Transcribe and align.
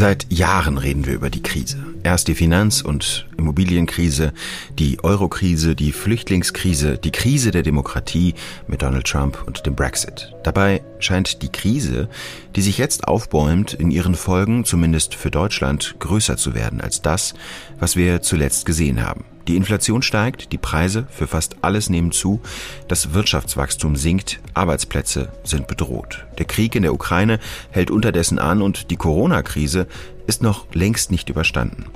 Seit 0.00 0.32
Jahren 0.32 0.78
reden 0.78 1.04
wir 1.04 1.12
über 1.12 1.28
die 1.28 1.42
Krise. 1.42 1.76
Erst 2.02 2.28
die 2.28 2.34
Finanz- 2.34 2.80
und 2.80 3.28
Immobilienkrise, 3.36 4.32
die 4.78 5.04
Eurokrise, 5.04 5.76
die 5.76 5.92
Flüchtlingskrise, 5.92 6.96
die 6.96 7.10
Krise 7.10 7.50
der 7.50 7.62
Demokratie 7.62 8.34
mit 8.66 8.80
Donald 8.80 9.06
Trump 9.06 9.44
und 9.46 9.66
dem 9.66 9.76
Brexit. 9.76 10.34
Dabei 10.42 10.82
scheint 11.00 11.42
die 11.42 11.52
Krise, 11.52 12.08
die 12.56 12.62
sich 12.62 12.78
jetzt 12.78 13.08
aufbäumt, 13.08 13.74
in 13.74 13.90
ihren 13.90 14.14
Folgen, 14.14 14.64
zumindest 14.64 15.14
für 15.14 15.30
Deutschland, 15.30 15.96
größer 15.98 16.38
zu 16.38 16.54
werden 16.54 16.80
als 16.80 17.02
das, 17.02 17.34
was 17.78 17.94
wir 17.94 18.22
zuletzt 18.22 18.64
gesehen 18.64 19.06
haben. 19.06 19.26
Die 19.50 19.56
Inflation 19.56 20.00
steigt, 20.00 20.52
die 20.52 20.58
Preise 20.58 21.08
für 21.10 21.26
fast 21.26 21.56
alles 21.62 21.90
nehmen 21.90 22.12
zu, 22.12 22.40
das 22.86 23.14
Wirtschaftswachstum 23.14 23.96
sinkt, 23.96 24.38
Arbeitsplätze 24.54 25.32
sind 25.42 25.66
bedroht. 25.66 26.24
Der 26.38 26.46
Krieg 26.46 26.76
in 26.76 26.84
der 26.84 26.94
Ukraine 26.94 27.40
hält 27.72 27.90
unterdessen 27.90 28.38
an 28.38 28.62
und 28.62 28.92
die 28.92 28.96
Corona-Krise 28.96 29.88
ist 30.28 30.40
noch 30.40 30.72
längst 30.72 31.10
nicht 31.10 31.30
überstanden. 31.30 31.86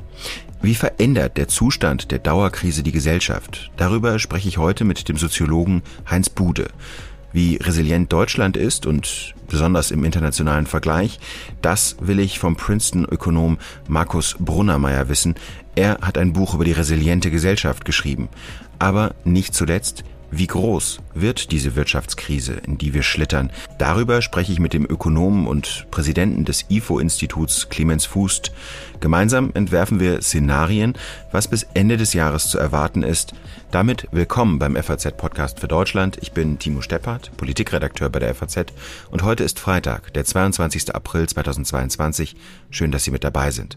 Wie 0.62 0.74
verändert 0.74 1.36
der 1.36 1.46
Zustand 1.46 2.10
der 2.10 2.18
Dauerkrise 2.18 2.82
die 2.82 2.90
Gesellschaft? 2.90 3.70
Darüber 3.76 4.18
spreche 4.18 4.48
ich 4.48 4.58
heute 4.58 4.82
mit 4.82 5.08
dem 5.08 5.16
Soziologen 5.16 5.84
Heinz 6.10 6.30
Bude. 6.30 6.70
Wie 7.32 7.54
resilient 7.62 8.12
Deutschland 8.12 8.56
ist 8.56 8.84
und 8.84 9.32
besonders 9.54 9.92
im 9.92 10.02
internationalen 10.02 10.66
Vergleich, 10.66 11.20
das 11.62 11.94
will 12.00 12.18
ich 12.18 12.40
vom 12.40 12.56
Princeton-Ökonom 12.56 13.58
Markus 13.86 14.34
Brunnermeier 14.40 15.08
wissen. 15.08 15.36
Er 15.76 15.98
hat 16.02 16.18
ein 16.18 16.32
Buch 16.32 16.54
über 16.54 16.64
die 16.64 16.72
resiliente 16.72 17.30
Gesellschaft 17.30 17.84
geschrieben. 17.84 18.28
Aber 18.80 19.14
nicht 19.22 19.54
zuletzt, 19.54 20.02
wie 20.38 20.46
groß 20.46 21.00
wird 21.14 21.52
diese 21.52 21.76
Wirtschaftskrise, 21.76 22.54
in 22.66 22.78
die 22.78 22.94
wir 22.94 23.02
schlittern? 23.02 23.50
Darüber 23.78 24.22
spreche 24.22 24.52
ich 24.52 24.58
mit 24.58 24.72
dem 24.72 24.84
Ökonomen 24.84 25.46
und 25.46 25.86
Präsidenten 25.90 26.44
des 26.44 26.66
IFO-Instituts 26.70 27.68
Clemens 27.68 28.06
Fußt. 28.06 28.52
Gemeinsam 29.00 29.50
entwerfen 29.54 30.00
wir 30.00 30.22
Szenarien, 30.22 30.94
was 31.30 31.48
bis 31.48 31.64
Ende 31.74 31.96
des 31.96 32.14
Jahres 32.14 32.48
zu 32.48 32.58
erwarten 32.58 33.02
ist. 33.02 33.34
Damit 33.70 34.08
willkommen 34.12 34.58
beim 34.58 34.76
FAZ-Podcast 34.76 35.60
für 35.60 35.68
Deutschland. 35.68 36.18
Ich 36.20 36.32
bin 36.32 36.58
Timo 36.58 36.80
Steppert, 36.80 37.30
Politikredakteur 37.36 38.08
bei 38.08 38.18
der 38.18 38.34
FAZ 38.34 38.66
und 39.10 39.22
heute 39.22 39.44
ist 39.44 39.58
Freitag, 39.60 40.12
der 40.14 40.24
22. 40.24 40.94
April 40.94 41.28
2022. 41.28 42.36
Schön, 42.70 42.92
dass 42.92 43.04
Sie 43.04 43.10
mit 43.10 43.24
dabei 43.24 43.50
sind. 43.50 43.76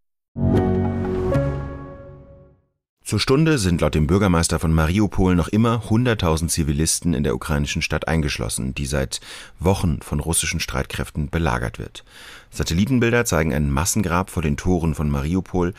Zur 3.11 3.19
Stunde 3.19 3.57
sind 3.57 3.81
laut 3.81 3.93
dem 3.93 4.07
Bürgermeister 4.07 4.57
von 4.57 4.71
Mariupol 4.71 5.35
noch 5.35 5.49
immer 5.49 5.83
100.000 5.89 6.47
Zivilisten 6.47 7.13
in 7.13 7.25
der 7.25 7.35
ukrainischen 7.35 7.81
Stadt 7.81 8.07
eingeschlossen, 8.07 8.73
die 8.73 8.85
seit 8.85 9.19
Wochen 9.59 10.01
von 10.01 10.21
russischen 10.21 10.61
Streitkräften 10.61 11.29
belagert 11.29 11.77
wird. 11.77 12.05
Satellitenbilder 12.51 13.25
zeigen 13.25 13.53
ein 13.53 13.69
Massengrab 13.69 14.29
vor 14.29 14.41
den 14.41 14.55
Toren 14.55 14.95
von 14.95 15.09
Mariupol, 15.09 15.73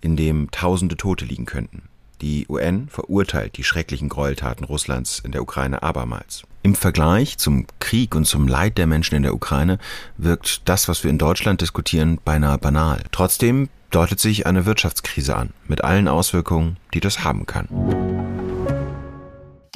in 0.00 0.14
dem 0.14 0.48
tausende 0.52 0.96
Tote 0.96 1.24
liegen 1.24 1.44
könnten. 1.44 1.82
Die 2.20 2.46
UN 2.48 2.86
verurteilt 2.88 3.56
die 3.56 3.64
schrecklichen 3.64 4.08
Gräueltaten 4.08 4.64
Russlands 4.64 5.18
in 5.18 5.32
der 5.32 5.42
Ukraine 5.42 5.82
abermals. 5.82 6.44
Im 6.62 6.76
Vergleich 6.76 7.36
zum 7.36 7.66
Krieg 7.80 8.14
und 8.14 8.26
zum 8.26 8.46
Leid 8.46 8.78
der 8.78 8.86
Menschen 8.86 9.16
in 9.16 9.24
der 9.24 9.34
Ukraine 9.34 9.80
wirkt 10.18 10.68
das, 10.68 10.86
was 10.88 11.02
wir 11.02 11.10
in 11.10 11.18
Deutschland 11.18 11.62
diskutieren, 11.62 12.20
beinahe 12.24 12.58
banal. 12.58 13.02
Trotzdem 13.10 13.68
deutet 13.90 14.20
sich 14.20 14.46
eine 14.46 14.66
Wirtschaftskrise 14.66 15.36
an, 15.36 15.50
mit 15.68 15.84
allen 15.84 16.08
Auswirkungen, 16.08 16.76
die 16.94 17.00
das 17.00 17.24
haben 17.24 17.46
kann. 17.46 17.68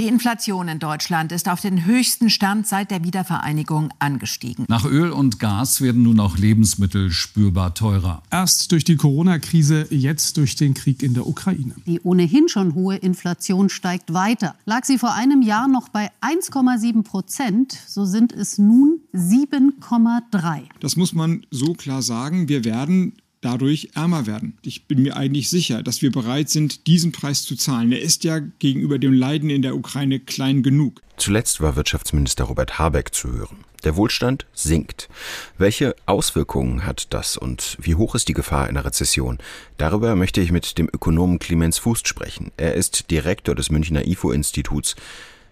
Die 0.00 0.08
Inflation 0.08 0.68
in 0.68 0.78
Deutschland 0.78 1.30
ist 1.30 1.46
auf 1.46 1.60
den 1.60 1.84
höchsten 1.84 2.30
Stand 2.30 2.66
seit 2.66 2.90
der 2.90 3.04
Wiedervereinigung 3.04 3.90
angestiegen. 3.98 4.64
Nach 4.66 4.86
Öl 4.86 5.10
und 5.10 5.38
Gas 5.38 5.82
werden 5.82 6.04
nun 6.04 6.20
auch 6.20 6.38
Lebensmittel 6.38 7.10
spürbar 7.10 7.74
teurer. 7.74 8.22
Erst 8.30 8.72
durch 8.72 8.84
die 8.84 8.96
Corona-Krise, 8.96 9.88
jetzt 9.90 10.38
durch 10.38 10.56
den 10.56 10.72
Krieg 10.72 11.02
in 11.02 11.12
der 11.12 11.26
Ukraine. 11.26 11.74
Die 11.84 12.00
ohnehin 12.00 12.48
schon 12.48 12.74
hohe 12.74 12.96
Inflation 12.96 13.68
steigt 13.68 14.14
weiter. 14.14 14.54
Lag 14.64 14.86
sie 14.86 14.96
vor 14.96 15.12
einem 15.12 15.42
Jahr 15.42 15.68
noch 15.68 15.90
bei 15.90 16.10
1,7 16.22 17.02
Prozent, 17.02 17.76
so 17.86 18.06
sind 18.06 18.32
es 18.32 18.56
nun 18.56 19.00
7,3. 19.12 20.62
Das 20.80 20.96
muss 20.96 21.12
man 21.12 21.44
so 21.50 21.74
klar 21.74 22.00
sagen. 22.00 22.48
Wir 22.48 22.64
werden 22.64 23.19
dadurch 23.40 23.90
ärmer 23.94 24.26
werden. 24.26 24.58
Ich 24.62 24.86
bin 24.86 25.02
mir 25.02 25.16
eigentlich 25.16 25.48
sicher, 25.48 25.82
dass 25.82 26.02
wir 26.02 26.12
bereit 26.12 26.50
sind, 26.50 26.86
diesen 26.86 27.12
Preis 27.12 27.42
zu 27.42 27.56
zahlen. 27.56 27.92
Er 27.92 28.00
ist 28.00 28.24
ja 28.24 28.38
gegenüber 28.38 28.98
dem 28.98 29.12
Leiden 29.12 29.50
in 29.50 29.62
der 29.62 29.76
Ukraine 29.76 30.20
klein 30.20 30.62
genug. 30.62 31.00
Zuletzt 31.16 31.60
war 31.60 31.76
Wirtschaftsminister 31.76 32.44
Robert 32.44 32.78
Habeck 32.78 33.14
zu 33.14 33.32
hören. 33.32 33.64
Der 33.84 33.96
Wohlstand 33.96 34.46
sinkt. 34.52 35.08
Welche 35.56 35.96
Auswirkungen 36.04 36.84
hat 36.84 37.12
das 37.14 37.36
und 37.36 37.78
wie 37.80 37.94
hoch 37.94 38.14
ist 38.14 38.28
die 38.28 38.34
Gefahr 38.34 38.66
einer 38.66 38.84
Rezession? 38.84 39.38
Darüber 39.78 40.16
möchte 40.16 40.40
ich 40.42 40.52
mit 40.52 40.76
dem 40.76 40.88
Ökonomen 40.92 41.38
Clemens 41.38 41.78
Fußt 41.78 42.06
sprechen. 42.06 42.52
Er 42.58 42.74
ist 42.74 43.10
Direktor 43.10 43.54
des 43.54 43.70
Münchner 43.70 44.06
IFO-Instituts. 44.06 44.96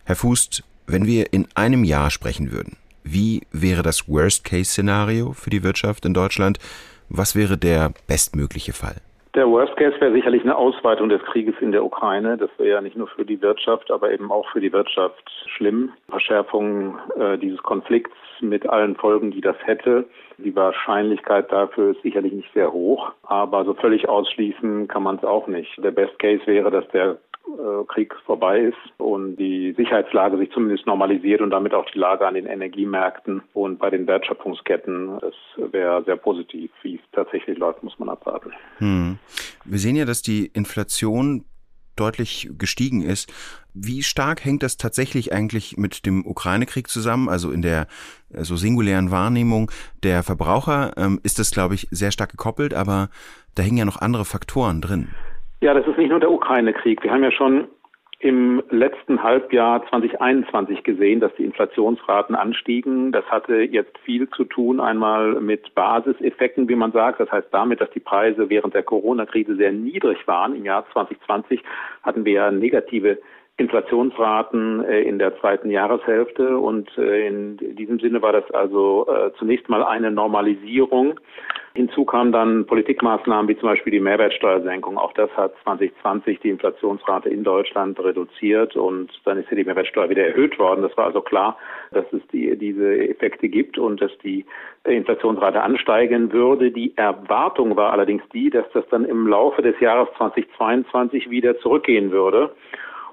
Herr 0.04 0.16
Fußt, 0.16 0.62
wenn 0.86 1.06
wir 1.06 1.32
in 1.32 1.48
einem 1.54 1.84
Jahr 1.84 2.10
sprechen 2.10 2.50
würden, 2.50 2.76
wie 3.02 3.42
wäre 3.52 3.82
das 3.82 4.08
Worst-Case-Szenario 4.08 5.32
für 5.32 5.50
die 5.50 5.62
Wirtschaft 5.62 6.04
in 6.04 6.12
Deutschland? 6.12 6.58
Was 7.10 7.34
wäre 7.34 7.56
der 7.56 7.92
bestmögliche 8.06 8.72
Fall? 8.72 8.96
Der 9.34 9.46
Worst 9.48 9.76
Case 9.76 9.94
wäre 10.00 10.12
sicherlich 10.12 10.42
eine 10.42 10.56
Ausweitung 10.56 11.08
des 11.10 11.22
Krieges 11.22 11.54
in 11.60 11.70
der 11.70 11.84
Ukraine. 11.84 12.36
Das 12.36 12.50
wäre 12.58 12.70
ja 12.70 12.80
nicht 12.80 12.96
nur 12.96 13.08
für 13.08 13.24
die 13.24 13.40
Wirtschaft, 13.40 13.90
aber 13.90 14.10
eben 14.10 14.32
auch 14.32 14.48
für 14.50 14.60
die 14.60 14.72
Wirtschaft 14.72 15.30
schlimm. 15.46 15.92
Verschärfung 16.08 16.98
äh, 17.18 17.38
dieses 17.38 17.62
Konflikts 17.62 18.16
mit 18.40 18.68
allen 18.68 18.96
Folgen, 18.96 19.30
die 19.30 19.40
das 19.40 19.56
hätte. 19.64 20.06
Die 20.38 20.54
Wahrscheinlichkeit 20.56 21.52
dafür 21.52 21.90
ist 21.92 22.02
sicherlich 22.02 22.32
nicht 22.32 22.52
sehr 22.54 22.72
hoch, 22.72 23.12
aber 23.22 23.64
so 23.64 23.74
völlig 23.74 24.08
ausschließen 24.08 24.88
kann 24.88 25.02
man 25.02 25.16
es 25.16 25.24
auch 25.24 25.46
nicht. 25.46 25.70
Der 25.82 25.90
Best 25.90 26.18
Case 26.18 26.46
wäre, 26.46 26.70
dass 26.70 26.88
der 26.88 27.18
Krieg 27.88 28.14
vorbei 28.26 28.60
ist 28.60 29.00
und 29.00 29.36
die 29.36 29.72
Sicherheitslage 29.76 30.38
sich 30.38 30.50
zumindest 30.52 30.86
normalisiert 30.86 31.40
und 31.40 31.50
damit 31.50 31.74
auch 31.74 31.86
die 31.92 31.98
Lage 31.98 32.26
an 32.26 32.34
den 32.34 32.46
Energiemärkten 32.46 33.42
und 33.54 33.78
bei 33.78 33.90
den 33.90 34.06
Wertschöpfungsketten. 34.06 35.18
Das 35.20 35.34
wäre 35.72 36.04
sehr 36.04 36.16
positiv. 36.16 36.70
Wie 36.82 36.96
es 36.96 37.00
tatsächlich 37.12 37.58
läuft, 37.58 37.82
muss 37.82 37.98
man 37.98 38.08
abwarten. 38.08 38.52
Hm. 38.78 39.18
Wir 39.64 39.78
sehen 39.78 39.96
ja, 39.96 40.04
dass 40.04 40.22
die 40.22 40.46
Inflation 40.46 41.44
deutlich 41.96 42.50
gestiegen 42.56 43.02
ist. 43.02 43.32
Wie 43.74 44.02
stark 44.02 44.44
hängt 44.44 44.62
das 44.62 44.76
tatsächlich 44.76 45.32
eigentlich 45.32 45.76
mit 45.76 46.06
dem 46.06 46.26
Ukraine-Krieg 46.26 46.88
zusammen? 46.88 47.28
Also 47.28 47.50
in 47.50 47.62
der 47.62 47.86
so 48.30 48.38
also 48.38 48.56
singulären 48.56 49.10
Wahrnehmung 49.10 49.70
der 50.02 50.22
Verbraucher 50.22 50.92
ähm, 50.96 51.18
ist 51.22 51.38
das, 51.38 51.50
glaube 51.50 51.74
ich, 51.74 51.88
sehr 51.90 52.12
stark 52.12 52.30
gekoppelt, 52.30 52.74
aber 52.74 53.08
da 53.54 53.62
hängen 53.62 53.78
ja 53.78 53.84
noch 53.84 54.00
andere 54.00 54.24
Faktoren 54.24 54.80
drin. 54.80 55.08
Ja, 55.60 55.74
das 55.74 55.86
ist 55.86 55.98
nicht 55.98 56.10
nur 56.10 56.20
der 56.20 56.30
Ukraine-Krieg. 56.30 57.02
Wir 57.02 57.10
haben 57.10 57.24
ja 57.24 57.32
schon 57.32 57.66
im 58.20 58.62
letzten 58.70 59.22
Halbjahr 59.22 59.86
2021 59.88 60.82
gesehen, 60.82 61.20
dass 61.20 61.34
die 61.36 61.44
Inflationsraten 61.44 62.34
anstiegen. 62.34 63.12
Das 63.12 63.24
hatte 63.26 63.56
jetzt 63.62 63.96
viel 63.98 64.28
zu 64.30 64.44
tun, 64.44 64.80
einmal 64.80 65.40
mit 65.40 65.74
Basiseffekten, 65.74 66.68
wie 66.68 66.74
man 66.74 66.92
sagt. 66.92 67.20
Das 67.20 67.30
heißt 67.30 67.48
damit, 67.52 67.80
dass 67.80 67.90
die 67.90 68.00
Preise 68.00 68.50
während 68.50 68.74
der 68.74 68.82
Corona-Krise 68.82 69.56
sehr 69.56 69.72
niedrig 69.72 70.26
waren. 70.26 70.56
Im 70.56 70.64
Jahr 70.64 70.84
2020 70.92 71.62
hatten 72.02 72.24
wir 72.24 72.32
ja 72.32 72.50
negative 72.50 73.18
Inflationsraten 73.58 74.84
äh, 74.84 75.02
in 75.02 75.18
der 75.18 75.38
zweiten 75.40 75.68
Jahreshälfte. 75.70 76.58
Und 76.58 76.96
äh, 76.96 77.26
in 77.26 77.56
diesem 77.76 77.98
Sinne 77.98 78.22
war 78.22 78.32
das 78.32 78.48
also 78.52 79.06
äh, 79.08 79.32
zunächst 79.36 79.68
mal 79.68 79.82
eine 79.82 80.10
Normalisierung. 80.12 81.18
Hinzu 81.74 82.04
kamen 82.04 82.32
dann 82.32 82.66
Politikmaßnahmen 82.66 83.48
wie 83.48 83.56
zum 83.58 83.68
Beispiel 83.68 83.92
die 83.92 84.00
Mehrwertsteuersenkung. 84.00 84.96
Auch 84.96 85.12
das 85.12 85.30
hat 85.36 85.54
2020 85.64 86.40
die 86.40 86.50
Inflationsrate 86.50 87.28
in 87.28 87.44
Deutschland 87.44 87.98
reduziert 88.00 88.74
und 88.74 89.10
dann 89.24 89.38
ist 89.38 89.50
ja 89.50 89.56
die 89.56 89.64
Mehrwertsteuer 89.64 90.08
wieder 90.08 90.26
erhöht 90.26 90.58
worden. 90.58 90.82
Das 90.82 90.96
war 90.96 91.06
also 91.06 91.20
klar, 91.20 91.56
dass 91.92 92.04
es 92.12 92.22
die, 92.32 92.56
diese 92.56 93.08
Effekte 93.08 93.48
gibt 93.48 93.78
und 93.78 94.00
dass 94.00 94.10
die 94.24 94.44
Inflationsrate 94.84 95.62
ansteigen 95.62 96.32
würde. 96.32 96.72
Die 96.72 96.96
Erwartung 96.96 97.76
war 97.76 97.92
allerdings 97.92 98.22
die, 98.32 98.50
dass 98.50 98.66
das 98.72 98.84
dann 98.90 99.04
im 99.04 99.28
Laufe 99.28 99.62
des 99.62 99.78
Jahres 99.78 100.08
2022 100.16 101.30
wieder 101.30 101.58
zurückgehen 101.60 102.10
würde. 102.10 102.50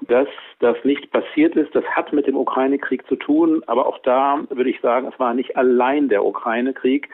Dass 0.02 0.28
das 0.60 0.76
nicht 0.84 1.10
passiert 1.10 1.56
ist, 1.56 1.74
das 1.74 1.84
hat 1.84 2.12
mit 2.12 2.26
dem 2.26 2.36
Ukraine-Krieg 2.36 3.06
zu 3.06 3.16
tun. 3.16 3.62
Aber 3.66 3.86
auch 3.86 3.98
da 3.98 4.40
würde 4.50 4.70
ich 4.70 4.80
sagen, 4.80 5.08
es 5.12 5.18
war 5.18 5.34
nicht 5.34 5.56
allein 5.56 6.08
der 6.08 6.24
Ukraine-Krieg. 6.24 7.08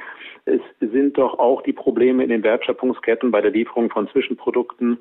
Es 0.45 0.61
sind 0.81 1.19
doch 1.19 1.39
auch 1.39 1.63
die 1.63 1.73
Probleme 1.73 2.25
in 2.25 2.29
den 2.29 2.43
Wertschöpfungsketten 2.43 3.31
bei 3.31 3.41
der 3.41 3.53
Lieferung 3.53 3.91
von 3.91 4.09
Zwischenprodukten, 4.09 4.99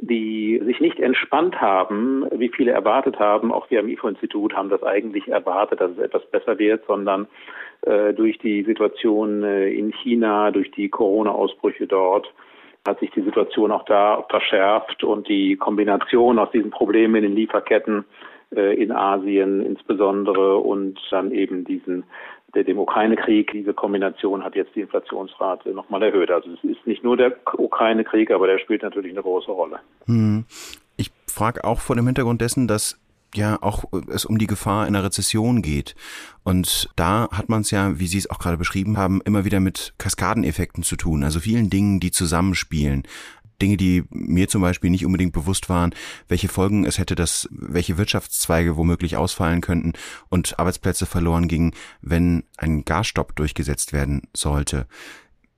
die 0.00 0.62
sich 0.64 0.78
nicht 0.80 1.00
entspannt 1.00 1.60
haben, 1.60 2.24
wie 2.32 2.48
viele 2.48 2.70
erwartet 2.70 3.18
haben. 3.18 3.52
Auch 3.52 3.68
wir 3.70 3.80
am 3.80 3.88
IFO-Institut 3.88 4.54
haben 4.54 4.68
das 4.68 4.84
eigentlich 4.84 5.26
erwartet, 5.26 5.80
dass 5.80 5.90
es 5.92 5.98
etwas 5.98 6.24
besser 6.30 6.58
wird, 6.60 6.84
sondern 6.86 7.26
äh, 7.82 8.14
durch 8.14 8.38
die 8.38 8.62
Situation 8.62 9.42
äh, 9.42 9.68
in 9.70 9.92
China, 9.92 10.52
durch 10.52 10.70
die 10.70 10.88
Corona-Ausbrüche 10.88 11.88
dort, 11.88 12.32
hat 12.86 13.00
sich 13.00 13.10
die 13.12 13.22
Situation 13.22 13.72
auch 13.72 13.84
da 13.84 14.24
verschärft 14.28 15.04
und 15.04 15.28
die 15.28 15.56
Kombination 15.56 16.38
aus 16.38 16.50
diesen 16.50 16.70
Problemen 16.70 17.16
in 17.16 17.22
den 17.22 17.34
Lieferketten 17.34 18.04
äh, 18.54 18.74
in 18.80 18.92
Asien 18.92 19.64
insbesondere 19.64 20.56
und 20.56 20.98
dann 21.10 21.32
eben 21.32 21.64
diesen 21.64 22.04
der 22.54 22.64
dem 22.64 22.78
Ukraine-Krieg, 22.78 23.50
diese 23.52 23.74
Kombination 23.74 24.44
hat 24.44 24.54
jetzt 24.54 24.74
die 24.74 24.80
Inflationsrate 24.80 25.70
nochmal 25.70 26.02
erhöht. 26.04 26.30
Also 26.30 26.50
es 26.52 26.62
ist 26.62 26.86
nicht 26.86 27.02
nur 27.02 27.16
der 27.16 27.36
Ukraine-Krieg, 27.58 28.30
aber 28.30 28.46
der 28.46 28.58
spielt 28.58 28.82
natürlich 28.82 29.12
eine 29.12 29.22
große 29.22 29.50
Rolle. 29.50 29.80
Hm. 30.06 30.44
Ich 30.96 31.10
frage 31.26 31.64
auch 31.64 31.80
vor 31.80 31.96
dem 31.96 32.06
Hintergrund 32.06 32.40
dessen, 32.40 32.68
dass 32.68 33.03
ja 33.36 33.62
auch 33.62 33.84
äh, 33.92 34.00
es 34.10 34.24
um 34.24 34.38
die 34.38 34.46
Gefahr 34.46 34.86
einer 34.86 35.04
Rezession 35.04 35.62
geht. 35.62 35.94
Und 36.42 36.90
da 36.96 37.28
hat 37.30 37.48
man 37.48 37.62
es 37.62 37.70
ja, 37.70 37.98
wie 37.98 38.06
Sie 38.06 38.18
es 38.18 38.30
auch 38.30 38.38
gerade 38.38 38.56
beschrieben 38.56 38.96
haben, 38.96 39.20
immer 39.24 39.44
wieder 39.44 39.60
mit 39.60 39.94
Kaskadeneffekten 39.98 40.82
zu 40.82 40.96
tun, 40.96 41.24
also 41.24 41.40
vielen 41.40 41.70
Dingen, 41.70 42.00
die 42.00 42.10
zusammenspielen. 42.10 43.04
Dinge, 43.62 43.76
die 43.76 44.04
mir 44.10 44.48
zum 44.48 44.62
Beispiel 44.62 44.90
nicht 44.90 45.06
unbedingt 45.06 45.32
bewusst 45.32 45.68
waren, 45.68 45.94
welche 46.28 46.48
Folgen 46.48 46.84
es 46.84 46.98
hätte, 46.98 47.14
dass 47.14 47.48
welche 47.50 47.96
Wirtschaftszweige 47.96 48.76
womöglich 48.76 49.16
ausfallen 49.16 49.60
könnten 49.60 49.92
und 50.28 50.58
Arbeitsplätze 50.58 51.06
verloren 51.06 51.48
gingen, 51.48 51.72
wenn 52.02 52.44
ein 52.56 52.84
Gasstopp 52.84 53.36
durchgesetzt 53.36 53.92
werden 53.92 54.22
sollte. 54.34 54.86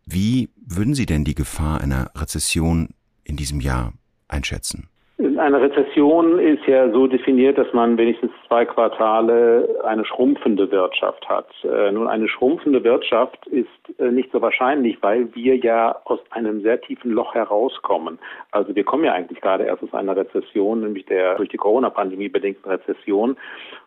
Wie 0.05 0.50
würden 0.56 0.94
Sie 0.94 1.06
denn 1.06 1.25
die 1.25 1.34
Gefahr 1.34 1.81
einer 1.81 2.11
Rezession 2.14 2.90
in 3.25 3.37
diesem 3.37 3.61
Jahr 3.61 3.93
einschätzen? 4.29 4.88
Eine 5.19 5.63
Rezession 5.63 6.39
ist 6.39 6.67
ja 6.67 6.91
so 6.91 7.07
definiert, 7.07 7.57
dass 7.57 7.73
man 7.73 7.97
wenigstens 7.97 8.33
zwei 8.47 8.67
Quartale 8.67 9.67
eine 9.83 10.05
schrumpfende 10.05 10.71
Wirtschaft 10.71 11.27
hat. 11.27 11.49
Äh, 11.65 11.91
nun, 11.91 12.07
eine 12.07 12.29
schrumpfende 12.29 12.85
Wirtschaft 12.85 13.47
ist 13.47 13.69
äh, 13.99 14.11
nicht 14.11 14.31
so 14.31 14.43
wahrscheinlich, 14.43 14.99
weil 15.03 15.35
wir 15.35 15.57
ja 15.57 15.97
aus 16.05 16.21
einem 16.33 16.61
sehr 16.61 16.83
tiefen 16.83 17.13
Loch 17.13 17.35
herauskommen. 17.35 18.19
Also 18.51 18.75
wir 18.75 18.85
kommen 18.85 19.05
ja 19.05 19.15
eigentlich 19.15 19.41
gerade 19.41 19.65
erst 19.65 19.83
aus 19.85 19.95
einer 19.95 20.15
Rezession, 20.15 20.81
nämlich 20.81 21.07
der 21.07 21.37
durch 21.37 21.49
die 21.49 21.57
Corona-Pandemie 21.57 22.29
bedingten 22.29 22.71
Rezession. 22.71 23.39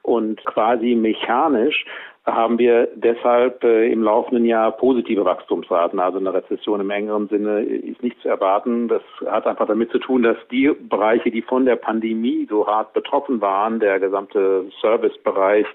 Und 0.01 0.43
quasi 0.45 0.95
mechanisch 0.95 1.85
haben 2.33 2.59
wir 2.59 2.87
deshalb 2.95 3.63
äh, 3.63 3.91
im 3.91 4.03
laufenden 4.03 4.45
Jahr 4.45 4.71
positive 4.71 5.25
Wachstumsraten. 5.25 5.99
Also 5.99 6.17
eine 6.17 6.33
Rezession 6.33 6.81
im 6.81 6.89
engeren 6.89 7.27
Sinne 7.27 7.61
ist 7.61 8.01
nicht 8.03 8.19
zu 8.21 8.29
erwarten. 8.29 8.87
Das 8.87 9.01
hat 9.25 9.47
einfach 9.47 9.67
damit 9.67 9.91
zu 9.91 9.99
tun, 9.99 10.23
dass 10.23 10.37
die 10.51 10.71
Bereiche, 10.89 11.31
die 11.31 11.41
von 11.41 11.65
der 11.65 11.75
Pandemie 11.75 12.47
so 12.49 12.67
hart 12.67 12.93
betroffen 12.93 13.41
waren, 13.41 13.79
der 13.79 13.99
gesamte 13.99 14.65
Servicebereich, 14.81 15.65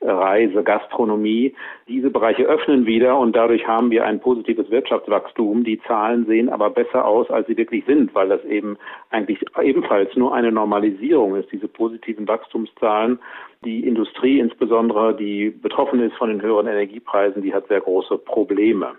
Reise, 0.00 0.62
Gastronomie. 0.62 1.54
Diese 1.88 2.10
Bereiche 2.10 2.44
öffnen 2.44 2.86
wieder 2.86 3.18
und 3.18 3.34
dadurch 3.34 3.66
haben 3.66 3.90
wir 3.90 4.04
ein 4.04 4.20
positives 4.20 4.70
Wirtschaftswachstum. 4.70 5.64
Die 5.64 5.80
Zahlen 5.82 6.26
sehen 6.26 6.48
aber 6.48 6.70
besser 6.70 7.04
aus, 7.04 7.30
als 7.30 7.46
sie 7.46 7.56
wirklich 7.56 7.84
sind, 7.86 8.14
weil 8.14 8.28
das 8.28 8.44
eben 8.44 8.76
eigentlich 9.10 9.44
ebenfalls 9.60 10.14
nur 10.16 10.34
eine 10.34 10.52
Normalisierung 10.52 11.34
ist, 11.36 11.50
diese 11.50 11.68
positiven 11.68 12.28
Wachstumszahlen. 12.28 13.18
Die 13.64 13.84
Industrie 13.84 14.38
insbesondere, 14.38 15.16
die 15.16 15.50
betroffen 15.50 16.00
ist 16.00 16.14
von 16.16 16.28
den 16.28 16.40
höheren 16.40 16.68
Energiepreisen, 16.68 17.42
die 17.42 17.52
hat 17.52 17.66
sehr 17.66 17.80
große 17.80 18.16
Probleme. 18.18 18.92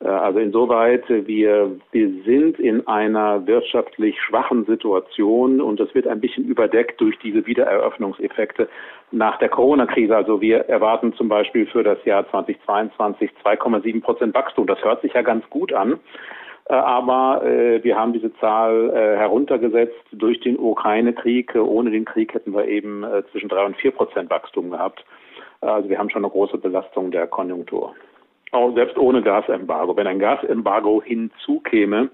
Äh, 0.00 0.08
also 0.08 0.38
insoweit, 0.38 1.04
wir, 1.08 1.70
wir 1.92 2.10
sind 2.24 2.58
in 2.58 2.86
einer 2.86 3.46
wirtschaftlich 3.46 4.20
schwachen 4.20 4.66
Situation 4.66 5.62
und 5.62 5.80
das 5.80 5.94
wird 5.94 6.06
ein 6.06 6.20
bisschen 6.20 6.44
überdeckt 6.44 7.00
durch 7.00 7.18
diese 7.20 7.46
Wiedereröffnungseffekte 7.46 8.68
nach 9.12 9.38
der 9.38 9.48
Corona-Krise. 9.48 10.16
Also 10.16 10.40
wir 10.40 10.68
erwarten 10.68 11.12
zum 11.14 11.28
Beispiel 11.28 11.66
für 11.66 11.82
das 11.82 12.04
Jahr 12.04 12.28
2022 12.30 13.30
2,7 13.44 14.02
Prozent 14.02 14.34
Wachstum. 14.34 14.66
Das 14.66 14.82
hört 14.82 15.02
sich 15.02 15.12
ja 15.12 15.22
ganz 15.22 15.48
gut 15.50 15.72
an. 15.72 16.00
Äh, 16.68 16.74
aber 16.74 17.44
äh, 17.44 17.82
wir 17.84 17.96
haben 17.96 18.12
diese 18.12 18.34
Zahl 18.36 18.90
äh, 18.90 19.18
heruntergesetzt 19.18 20.04
durch 20.12 20.40
den 20.40 20.58
Ukraine-Krieg. 20.58 21.54
Ohne 21.54 21.90
den 21.90 22.04
Krieg 22.04 22.34
hätten 22.34 22.54
wir 22.54 22.66
eben 22.66 23.04
äh, 23.04 23.22
zwischen 23.30 23.48
drei 23.48 23.64
und 23.64 23.76
vier 23.76 23.90
Prozent 23.90 24.30
Wachstum 24.30 24.70
gehabt. 24.70 25.04
Also 25.60 25.88
wir 25.88 25.98
haben 25.98 26.10
schon 26.10 26.24
eine 26.24 26.32
große 26.32 26.58
Belastung 26.58 27.12
der 27.12 27.28
Konjunktur. 27.28 27.94
Auch 28.50 28.74
selbst 28.74 28.98
ohne 28.98 29.22
Gasembargo. 29.22 29.96
Wenn 29.96 30.06
ein 30.06 30.18
Gasembargo 30.18 31.02
hinzukäme, 31.02 32.10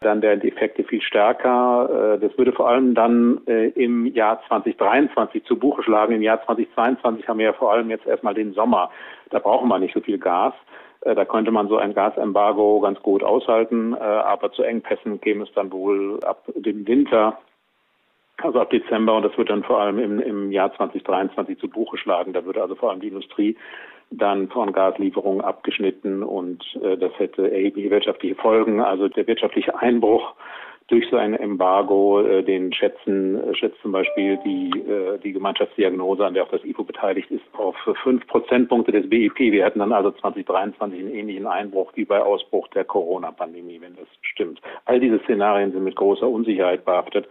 dann 0.00 0.22
wären 0.22 0.40
die 0.40 0.48
Effekte 0.48 0.84
viel 0.84 1.00
stärker. 1.00 2.14
Äh, 2.14 2.18
das 2.18 2.36
würde 2.36 2.52
vor 2.52 2.68
allem 2.68 2.94
dann 2.94 3.40
äh, 3.46 3.68
im 3.70 4.06
Jahr 4.06 4.42
2023 4.48 5.44
zu 5.44 5.58
Buche 5.58 5.82
schlagen. 5.82 6.14
Im 6.14 6.22
Jahr 6.22 6.44
2022 6.44 7.26
haben 7.28 7.38
wir 7.38 7.46
ja 7.46 7.52
vor 7.52 7.72
allem 7.72 7.90
jetzt 7.90 8.06
erstmal 8.06 8.34
den 8.34 8.52
Sommer. 8.52 8.90
Da 9.30 9.38
brauchen 9.38 9.68
wir 9.68 9.78
nicht 9.78 9.94
so 9.94 10.00
viel 10.00 10.18
Gas. 10.18 10.54
Äh, 11.00 11.14
da 11.14 11.24
könnte 11.24 11.50
man 11.50 11.68
so 11.68 11.76
ein 11.78 11.94
Gasembargo 11.94 12.80
ganz 12.80 13.00
gut 13.00 13.22
aushalten, 13.22 13.94
aber 13.94 14.52
zu 14.52 14.62
Engpässen 14.62 15.20
käme 15.20 15.44
es 15.44 15.52
dann 15.52 15.72
wohl 15.72 16.20
ab 16.24 16.44
dem 16.54 16.86
Winter, 16.86 17.38
also 18.42 18.60
ab 18.60 18.70
Dezember, 18.70 19.16
und 19.16 19.22
das 19.22 19.36
wird 19.38 19.50
dann 19.50 19.62
vor 19.62 19.80
allem 19.80 19.98
im, 19.98 20.20
im 20.20 20.52
Jahr 20.52 20.74
2023 20.74 21.58
zu 21.58 21.68
Buche 21.68 21.96
schlagen. 21.98 22.32
Da 22.32 22.44
würde 22.44 22.62
also 22.62 22.74
vor 22.74 22.90
allem 22.90 23.00
die 23.00 23.08
Industrie 23.08 23.56
dann 24.10 24.48
von 24.48 24.72
Gaslieferungen 24.72 25.40
abgeschnitten 25.40 26.22
und 26.22 26.64
äh, 26.82 26.96
das 26.96 27.12
hätte 27.18 27.50
erhebliche 27.50 27.90
wirtschaftliche 27.90 28.34
Folgen. 28.36 28.80
Also 28.80 29.08
der 29.08 29.26
wirtschaftliche 29.26 29.78
Einbruch 29.78 30.34
durch 30.88 31.08
so 31.10 31.16
ein 31.16 31.34
Embargo, 31.34 32.20
äh, 32.20 32.42
den 32.42 32.72
schätzen, 32.72 33.42
äh, 33.42 33.54
schätzt 33.54 33.80
zum 33.80 33.92
Beispiel 33.92 34.38
die, 34.44 34.70
äh, 34.80 35.18
die 35.18 35.32
Gemeinschaftsdiagnose, 35.32 36.26
an 36.26 36.34
der 36.34 36.42
auch 36.42 36.50
das 36.50 36.64
IFO 36.64 36.84
beteiligt 36.84 37.30
ist, 37.30 37.42
auf 37.54 37.74
fünf 38.02 38.26
Prozentpunkte 38.26 38.92
des 38.92 39.08
BIP. 39.08 39.38
Wir 39.38 39.64
hätten 39.64 39.78
dann 39.78 39.92
also 39.92 40.10
2023 40.10 41.00
einen 41.00 41.14
ähnlichen 41.14 41.46
Einbruch 41.46 41.92
wie 41.94 42.04
bei 42.04 42.20
Ausbruch 42.20 42.68
der 42.68 42.84
Corona-Pandemie, 42.84 43.80
wenn 43.80 43.96
das 43.96 44.08
stimmt. 44.22 44.60
All 44.84 45.00
diese 45.00 45.20
Szenarien 45.20 45.72
sind 45.72 45.84
mit 45.84 45.96
großer 45.96 46.28
Unsicherheit 46.28 46.84
behaftet 46.84 47.26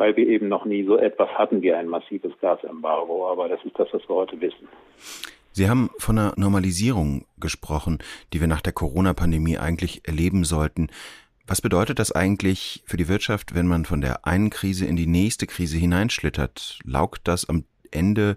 weil 0.00 0.16
wir 0.16 0.28
eben 0.28 0.46
noch 0.46 0.64
nie 0.64 0.84
so 0.84 0.96
etwas 0.96 1.28
hatten 1.30 1.60
wie 1.60 1.72
ein 1.72 1.88
massives 1.88 2.30
Gasembargo. 2.40 3.28
Aber 3.28 3.48
das 3.48 3.58
ist 3.64 3.76
das, 3.76 3.92
was 3.92 4.08
wir 4.08 4.14
heute 4.14 4.40
wissen. 4.40 4.68
Sie 5.58 5.68
haben 5.68 5.90
von 5.98 6.16
einer 6.16 6.34
Normalisierung 6.36 7.26
gesprochen, 7.40 7.98
die 8.32 8.38
wir 8.38 8.46
nach 8.46 8.60
der 8.60 8.72
Corona-Pandemie 8.72 9.58
eigentlich 9.58 10.06
erleben 10.06 10.44
sollten. 10.44 10.86
Was 11.48 11.60
bedeutet 11.60 11.98
das 11.98 12.12
eigentlich 12.12 12.84
für 12.86 12.96
die 12.96 13.08
Wirtschaft, 13.08 13.56
wenn 13.56 13.66
man 13.66 13.84
von 13.84 14.00
der 14.00 14.24
einen 14.24 14.50
Krise 14.50 14.86
in 14.86 14.94
die 14.94 15.08
nächste 15.08 15.48
Krise 15.48 15.76
hineinschlittert? 15.76 16.78
Laugt 16.84 17.26
das 17.26 17.48
am 17.48 17.64
Ende 17.90 18.36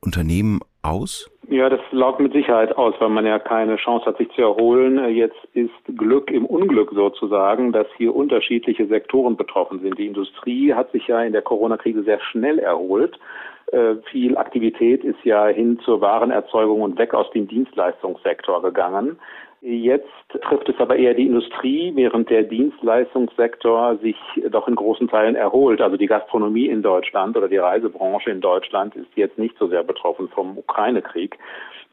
Unternehmen 0.00 0.58
aus? 0.82 1.30
Ja, 1.50 1.70
das 1.70 1.80
laugt 1.92 2.20
mit 2.20 2.34
Sicherheit 2.34 2.76
aus, 2.76 2.94
weil 2.98 3.08
man 3.08 3.24
ja 3.24 3.38
keine 3.38 3.76
Chance 3.76 4.04
hat, 4.04 4.18
sich 4.18 4.30
zu 4.32 4.42
erholen. 4.42 5.02
Jetzt 5.14 5.38
ist 5.54 5.72
Glück 5.96 6.30
im 6.30 6.44
Unglück 6.44 6.90
sozusagen, 6.92 7.72
dass 7.72 7.86
hier 7.96 8.14
unterschiedliche 8.14 8.86
Sektoren 8.86 9.34
betroffen 9.34 9.80
sind. 9.80 9.98
Die 9.98 10.06
Industrie 10.06 10.74
hat 10.74 10.92
sich 10.92 11.06
ja 11.06 11.22
in 11.22 11.32
der 11.32 11.40
Corona-Krise 11.40 12.02
sehr 12.02 12.20
schnell 12.20 12.58
erholt. 12.58 13.18
Äh, 13.72 13.96
viel 14.10 14.36
Aktivität 14.36 15.04
ist 15.04 15.24
ja 15.24 15.46
hin 15.46 15.78
zur 15.86 16.02
Warenerzeugung 16.02 16.82
und 16.82 16.98
weg 16.98 17.14
aus 17.14 17.30
dem 17.30 17.48
Dienstleistungssektor 17.48 18.60
gegangen. 18.60 19.18
Jetzt 19.60 20.06
trifft 20.28 20.68
es 20.68 20.78
aber 20.78 20.96
eher 20.96 21.14
die 21.14 21.26
Industrie, 21.26 21.90
während 21.96 22.30
der 22.30 22.44
Dienstleistungssektor 22.44 23.96
sich 23.96 24.16
doch 24.50 24.68
in 24.68 24.76
großen 24.76 25.08
Teilen 25.08 25.34
erholt. 25.34 25.80
Also 25.80 25.96
die 25.96 26.06
Gastronomie 26.06 26.66
in 26.66 26.82
Deutschland 26.82 27.36
oder 27.36 27.48
die 27.48 27.56
Reisebranche 27.56 28.30
in 28.30 28.40
Deutschland 28.40 28.94
ist 28.94 29.08
jetzt 29.16 29.36
nicht 29.36 29.58
so 29.58 29.66
sehr 29.66 29.82
betroffen 29.82 30.28
vom 30.28 30.58
Ukraine-Krieg. 30.58 31.38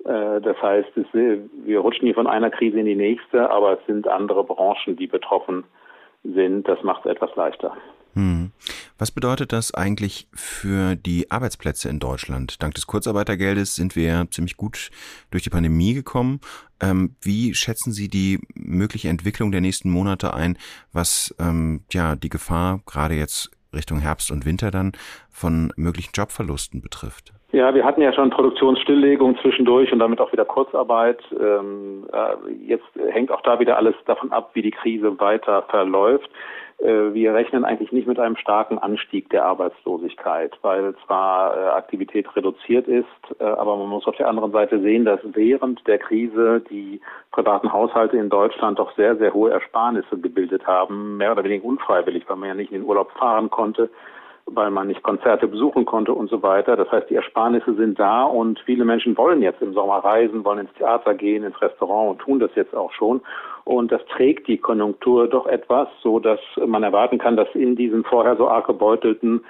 Äh, 0.06 0.42
das 0.42 0.62
heißt, 0.62 0.90
wir 1.14 1.80
rutschen 1.80 2.06
hier 2.06 2.14
von 2.14 2.28
einer 2.28 2.52
Krise 2.52 2.80
in 2.80 2.86
die 2.86 2.96
nächste, 2.96 3.50
aber 3.50 3.80
es 3.80 3.86
sind 3.88 4.08
andere 4.08 4.44
Branchen, 4.44 4.96
die 4.96 5.08
betroffen 5.08 5.64
sind. 6.24 6.68
Das 6.68 6.84
macht 6.84 7.06
es 7.06 7.12
etwas 7.12 7.36
leichter. 7.36 7.76
Hm. 8.14 8.52
Was 8.98 9.12
bedeutet 9.12 9.52
das 9.52 9.74
eigentlich 9.74 10.28
für 10.34 10.96
die 10.96 11.30
Arbeitsplätze 11.30 11.90
in 11.90 12.00
Deutschland? 12.00 12.64
Dank 12.64 12.76
des 12.76 12.88
Kurzarbeitergeldes 12.88 13.76
sind 13.76 13.98
wir 13.98 14.28
ziemlich 14.32 14.56
gut 14.56 14.90
durch 15.32 15.44
die 15.44 15.50
Pandemie 15.50 15.94
gekommen. 15.94 16.40
Ähm, 16.82 17.16
wie 17.22 17.54
schätzen 17.54 17.92
Sie 17.92 18.08
die 18.08 18.40
mögliche 18.56 19.10
Entwicklung 19.10 19.52
der 19.52 19.60
nächsten 19.60 19.90
Monate 19.90 20.34
ein, 20.34 20.58
was 20.94 21.36
ähm, 21.40 21.82
ja 21.92 22.16
die 22.16 22.30
Gefahr 22.30 22.80
gerade 22.86 23.16
jetzt 23.16 23.52
Richtung 23.74 24.00
Herbst 24.00 24.32
und 24.32 24.46
Winter 24.46 24.72
dann 24.72 24.94
von 25.30 25.74
möglichen 25.76 26.12
Jobverlusten 26.14 26.82
betrifft? 26.82 27.34
Ja, 27.52 27.74
wir 27.74 27.84
hatten 27.84 28.02
ja 28.02 28.14
schon 28.14 28.30
Produktionsstilllegung 28.30 29.38
zwischendurch 29.42 29.92
und 29.92 30.00
damit 30.00 30.20
auch 30.20 30.32
wieder 30.32 30.46
Kurzarbeit. 30.46 31.22
Ähm, 31.32 32.08
äh, 32.12 32.52
jetzt 32.66 32.86
hängt 33.12 33.32
auch 33.32 33.42
da 33.42 33.60
wieder 33.60 33.78
alles 33.78 33.96
davon 34.06 34.32
ab, 34.32 34.52
wie 34.54 34.62
die 34.62 34.72
Krise 34.72 35.20
weiter 35.20 35.64
verläuft. 35.70 36.30
Äh, 36.80 37.14
wir 37.14 37.34
rechnen 37.34 37.64
eigentlich 37.64 37.92
nicht 37.92 38.08
mit 38.08 38.20
einem 38.20 38.36
starken 38.36 38.78
Anstieg 38.78 39.30
der 39.30 39.46
Arbeitslosigkeit, 39.46 40.58
weil 40.62 40.96
zwar 41.06 41.56
äh, 41.56 41.70
Aktivität 41.70 42.36
reduziert 42.36 42.88
ist, 42.88 43.06
äh, 43.40 43.44
aber 43.44 43.78
man 43.78 43.90
muss 43.90 44.08
auf 44.08 44.18
der 44.18 44.28
anderen 44.28 44.52
Seite 44.52 44.80
sehen, 44.82 45.06
dass 45.06 45.20
während 45.24 45.86
der 45.88 46.00
Krise 46.00 46.62
die 46.70 47.02
privaten 47.32 47.72
Haushalte 47.72 48.18
in 48.18 48.30
Deutschland 48.30 48.80
doch 48.80 48.94
sehr, 48.96 49.16
sehr 49.18 49.34
hohe 49.34 49.52
Ersparnisse 49.52 50.18
gebildet 50.18 50.68
haben, 50.68 51.18
mehr 51.18 51.32
oder 51.32 51.44
weniger 51.44 51.66
unfreiwillig, 51.66 52.24
weil 52.28 52.38
man 52.38 52.50
ja 52.50 52.56
nicht 52.56 52.72
in 52.72 52.82
den 52.82 52.88
Urlaub 52.88 53.12
fahren 53.12 53.50
konnte 53.50 53.90
weil 54.48 54.70
man 54.70 54.88
nicht 54.88 55.02
Konzerte 55.02 55.48
besuchen 55.48 55.86
konnte 55.86 56.14
und 56.14 56.30
so 56.30 56.44
weiter. 56.44 56.76
Das 56.76 56.92
heißt, 56.92 57.10
die 57.10 57.16
Ersparnisse 57.16 57.74
sind 57.76 58.00
da 58.00 58.24
und 58.24 58.60
viele 58.66 58.86
Menschen 58.86 59.18
wollen 59.18 59.42
jetzt 59.42 59.62
im 59.62 59.74
Sommer 59.74 59.98
reisen, 59.98 60.46
wollen 60.46 60.60
ins 60.60 60.74
Theater 60.74 61.16
gehen, 61.16 61.44
ins 61.44 61.60
Restaurant 61.62 62.12
und 62.12 62.20
tun 62.20 62.40
das 62.40 62.52
jetzt 62.56 62.76
auch 62.76 62.92
schon. 62.94 63.22
Und 63.64 63.92
das 63.92 64.06
trägt 64.06 64.48
die 64.48 64.60
Konjunktur 64.60 65.28
doch 65.28 65.48
etwas, 65.48 65.88
so 66.04 66.20
dass 66.20 66.40
man 66.64 66.84
erwarten 66.84 67.18
kann, 67.18 67.36
dass 67.36 67.48
in 67.56 67.76
diesen 67.76 68.04
vorher 68.04 68.36
so 68.38 68.48
arg 68.48 68.68
gebeutelten 68.68 69.44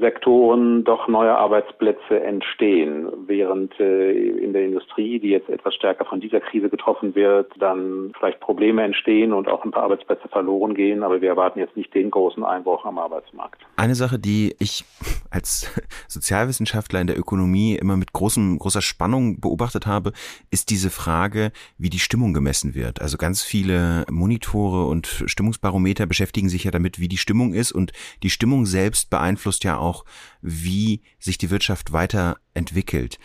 Sektoren 0.00 0.84
doch 0.84 1.08
neue 1.08 1.34
Arbeitsplätze 1.34 2.20
entstehen, 2.22 3.08
während 3.26 3.78
äh, 3.80 4.12
in 4.12 4.52
der 4.52 4.66
Industrie, 4.66 5.18
die 5.18 5.30
jetzt 5.30 5.48
etwas 5.48 5.74
stärker 5.74 6.04
von 6.04 6.20
dieser 6.20 6.40
Krise 6.40 6.68
getroffen 6.68 7.14
wird, 7.14 7.50
dann 7.58 8.12
vielleicht 8.18 8.40
Probleme 8.40 8.82
entstehen 8.82 9.32
und 9.32 9.48
auch 9.48 9.64
ein 9.64 9.70
paar 9.70 9.84
Arbeitsplätze 9.84 10.28
verloren 10.28 10.74
gehen. 10.74 11.02
Aber 11.02 11.22
wir 11.22 11.30
erwarten 11.30 11.58
jetzt 11.58 11.74
nicht 11.74 11.94
den 11.94 12.10
großen 12.10 12.44
Einbruch 12.44 12.84
am 12.84 12.98
Arbeitsmarkt. 12.98 13.62
Eine 13.76 13.94
Sache, 13.94 14.18
die 14.18 14.54
ich 14.58 14.84
als 15.30 15.72
Sozialwissenschaftler 16.06 17.00
in 17.00 17.06
der 17.06 17.18
Ökonomie 17.18 17.76
immer 17.76 17.96
mit 17.96 18.12
großem, 18.12 18.58
großer 18.58 18.82
Spannung 18.82 19.40
beobachtet 19.40 19.86
habe, 19.86 20.12
ist 20.50 20.68
diese 20.68 20.90
Frage, 20.90 21.50
wie 21.78 21.88
die 21.88 21.98
Stimmung 21.98 22.34
gemessen 22.34 22.74
wird. 22.74 23.00
Also 23.00 23.16
ganz 23.16 23.42
viele 23.42 24.04
Monitore 24.10 24.86
und 24.86 25.06
Stimmungsbarometer 25.06 26.04
beschäftigen 26.04 26.50
sich 26.50 26.64
ja 26.64 26.70
damit, 26.70 27.00
wie 27.00 27.08
die 27.08 27.16
Stimmung 27.16 27.54
ist 27.54 27.72
und 27.72 27.92
die 28.22 28.30
Stimmung 28.30 28.66
selbst 28.66 29.08
beeinflusst 29.08 29.61
ja 29.62 29.78
auch, 29.78 30.04
wie 30.40 31.02
sich 31.18 31.38
die 31.38 31.50
Wirtschaft 31.50 31.92
weiterentwickelt. 31.92 33.18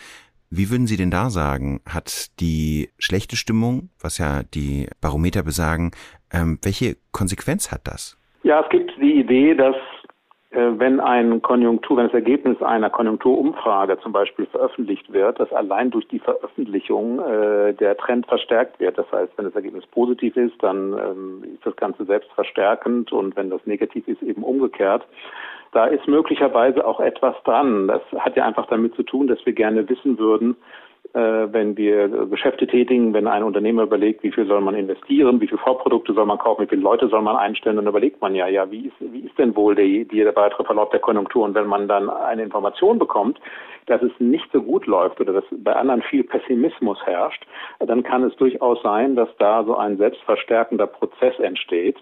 Wie 0.50 0.70
würden 0.70 0.88
Sie 0.88 0.96
denn 0.96 1.12
da 1.12 1.30
sagen, 1.30 1.82
hat 1.86 2.40
die 2.40 2.90
schlechte 2.98 3.36
Stimmung, 3.36 3.90
was 4.00 4.18
ja 4.18 4.44
die 4.44 4.88
Barometer 5.02 5.44
besagen, 5.44 5.92
ähm, 6.32 6.58
welche 6.62 6.96
Konsequenz 7.12 7.72
hat 7.72 7.82
das? 7.86 8.18
Ja, 8.44 8.62
es 8.62 8.70
gibt 8.70 8.92
die 9.02 9.20
Idee, 9.20 9.56
dass 9.56 9.76
wenn 10.52 11.02
ein 11.02 11.42
Konjunktur, 11.42 11.98
wenn 11.98 12.06
das 12.06 12.14
Ergebnis 12.14 12.62
einer 12.62 12.90
Konjunkturumfrage 12.90 14.00
zum 14.00 14.14
Beispiel 14.14 14.46
veröffentlicht 14.46 15.12
wird, 15.12 15.40
dass 15.40 15.52
allein 15.52 15.92
durch 15.92 16.08
die 16.08 16.20
Veröffentlichung 16.20 17.20
äh, 17.20 17.74
der 17.74 17.98
Trend 17.98 18.28
verstärkt 18.28 18.80
wird. 18.80 18.98
Das 18.98 19.12
heißt, 19.12 19.34
wenn 19.36 19.46
das 19.46 19.56
Ergebnis 19.56 19.86
positiv 19.88 20.38
ist, 20.38 20.56
dann 20.64 20.94
ähm, 20.94 21.44
ist 21.56 21.66
das 21.66 21.76
Ganze 21.76 22.06
selbst 22.06 22.32
verstärkend 22.32 23.12
und 23.12 23.36
wenn 23.36 23.50
das 23.50 23.66
negativ 23.66 24.08
ist, 24.08 24.22
eben 24.24 24.44
umgekehrt 24.44 25.06
da 25.74 25.86
ist 25.86 26.08
möglicherweise 26.08 26.88
auch 26.88 27.00
etwas 27.00 27.36
dran. 27.44 27.88
Das 27.88 28.02
hat 28.18 28.36
ja 28.36 28.46
einfach 28.46 28.68
damit 28.68 28.96
zu 28.96 29.04
tun, 29.04 29.28
dass 29.28 29.46
wir 29.46 29.54
gerne 29.54 29.88
wissen 29.90 30.18
würden, 30.18 30.52
äh, 30.52 30.87
wenn 31.14 31.76
wir 31.78 32.10
Geschäfte 32.28 32.68
tätigen, 32.68 33.14
wenn 33.14 33.28
ein 33.28 33.44
Unternehmer 33.44 33.84
überlegt, 33.84 34.24
wie 34.24 34.32
viel 34.32 34.46
soll 34.46 34.62
man 34.62 34.76
investieren, 34.76 35.42
wie 35.42 35.48
viele 35.48 35.60
Vorprodukte 35.60 36.14
soll 36.14 36.26
man 36.26 36.38
kaufen, 36.38 36.64
wie 36.64 36.70
viele 36.70 36.82
Leute 36.82 37.08
soll 37.08 37.22
man 37.22 37.36
einstellen, 37.36 37.78
dann 37.78 37.88
überlegt 37.88 38.22
man 38.22 38.36
ja, 38.36 38.48
ja, 38.48 38.70
wie 38.70 38.88
ist, 38.88 38.96
wie 39.00 39.22
ist 39.22 39.38
denn 39.38 39.56
wohl 39.56 39.74
der, 39.74 40.06
der 40.06 40.36
weitere 40.36 40.64
Verlauf 40.64 40.90
der 40.92 41.00
Konjunktur? 41.00 41.46
Und 41.46 41.56
wenn 41.56 41.66
man 41.66 41.88
dann 41.88 42.10
eine 42.10 42.44
Information 42.44 43.00
bekommt, 43.00 43.40
dass 43.88 44.02
es 44.02 44.12
nicht 44.20 44.46
so 44.52 44.62
gut 44.62 44.86
läuft 44.86 45.20
oder 45.20 45.34
dass 45.34 45.46
bei 45.52 45.74
anderen 45.74 46.04
viel 46.04 46.24
Pessimismus 46.24 47.00
herrscht, 47.06 47.48
dann 47.80 48.04
kann 48.04 48.24
es 48.24 48.36
durchaus 48.36 48.82
sein, 48.84 49.16
dass 49.16 49.30
da 49.40 49.64
so 49.64 49.76
ein 49.76 49.98
selbstverstärkender 49.98 50.88
Prozess 50.88 51.40
entsteht, 51.40 51.98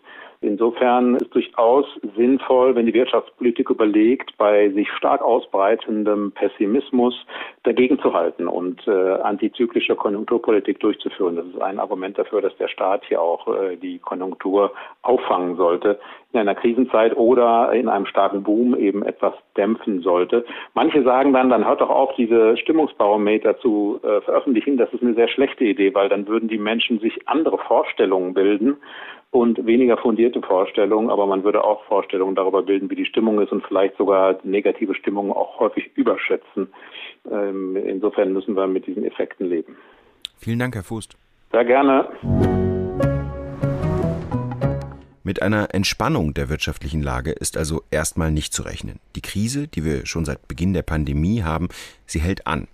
Insofern 0.45 1.15
ist 1.15 1.33
durchaus 1.33 1.85
sinnvoll, 2.15 2.75
wenn 2.75 2.85
die 2.85 2.93
Wirtschaftspolitik 2.93 3.71
überlegt, 3.71 4.37
bei 4.37 4.69
sich 4.69 4.87
stark 4.91 5.23
ausbreitendem 5.23 6.31
Pessimismus 6.33 7.15
dagegen 7.63 7.97
zu 7.99 8.13
halten 8.13 8.47
und 8.47 8.87
äh, 8.87 8.91
antizyklische 8.91 9.95
Konjunkturpolitik 9.95 10.79
durchzuführen. 10.79 11.35
Das 11.35 11.47
ist 11.47 11.59
ein 11.61 11.79
Argument 11.79 12.17
dafür, 12.19 12.41
dass 12.41 12.55
der 12.57 12.67
Staat 12.67 13.03
hier 13.05 13.21
auch 13.21 13.47
äh, 13.47 13.75
die 13.77 13.97
Konjunktur 13.97 14.71
auffangen 15.01 15.55
sollte 15.55 15.99
in 16.31 16.41
einer 16.41 16.55
Krisenzeit 16.55 17.15
oder 17.15 17.71
in 17.73 17.87
einem 17.87 18.05
starken 18.05 18.43
Boom 18.43 18.75
eben 18.75 19.03
etwas 19.03 19.33
dämpfen 19.57 20.01
sollte. 20.01 20.45
Manche 20.73 21.01
sagen 21.03 21.33
dann, 21.33 21.49
dann 21.49 21.65
hört 21.65 21.81
doch 21.81 21.89
auf, 21.89 22.13
diese 22.17 22.57
Stimmungsbarometer 22.57 23.57
zu 23.59 23.99
äh, 24.03 24.21
veröffentlichen. 24.21 24.77
Das 24.77 24.93
ist 24.93 25.01
eine 25.01 25.15
sehr 25.15 25.29
schlechte 25.29 25.63
Idee, 25.63 25.95
weil 25.95 26.09
dann 26.09 26.27
würden 26.27 26.49
die 26.49 26.57
Menschen 26.57 26.99
sich 26.99 27.27
andere 27.27 27.57
Vorstellungen 27.57 28.33
bilden 28.33 28.77
und 29.35 29.65
weniger 29.65 29.97
fundierte 29.97 30.41
Vorstellungen, 30.41 31.09
aber 31.09 31.27
man 31.27 31.43
würde 31.43 31.61
auch 31.61 31.83
Vorstellungen 31.83 32.35
darüber 32.35 32.63
bilden, 32.63 32.89
wie 32.89 32.95
die 32.95 33.05
Stimmung 33.05 33.41
ist 33.41 33.51
und 33.51 33.67
vielleicht 33.67 33.97
sogar 33.97 34.39
negative 34.43 34.95
Stimmungen 34.95 35.33
auch 35.33 35.59
häufig 35.59 35.91
überschätzen. 35.95 36.69
Ähm, 37.29 37.75
insofern 37.75 38.31
müssen 38.31 38.55
wir 38.55 38.65
mit 38.67 38.87
diesen 38.87 39.03
Effekten 39.03 39.49
leben. 39.49 39.75
Vielen 40.37 40.59
Dank, 40.59 40.75
Herr 40.75 40.83
Fuß. 40.83 41.09
Sehr 41.51 41.65
gerne. 41.65 42.07
Mit 45.25 45.41
einer 45.41 45.67
Entspannung 45.73 46.33
der 46.33 46.49
wirtschaftlichen 46.49 47.03
Lage 47.03 47.31
ist 47.31 47.57
also 47.57 47.81
erstmal 47.91 48.31
nicht 48.31 48.53
zu 48.53 48.63
rechnen. 48.63 49.01
Die 49.17 49.21
Krise, 49.21 49.67
die 49.67 49.83
wir 49.83 50.05
schon 50.05 50.23
seit 50.23 50.47
Beginn 50.47 50.71
der 50.71 50.83
Pandemie 50.83 51.43
haben, 51.43 51.67
sie 52.05 52.21
hält 52.21 52.47
an. 52.47 52.69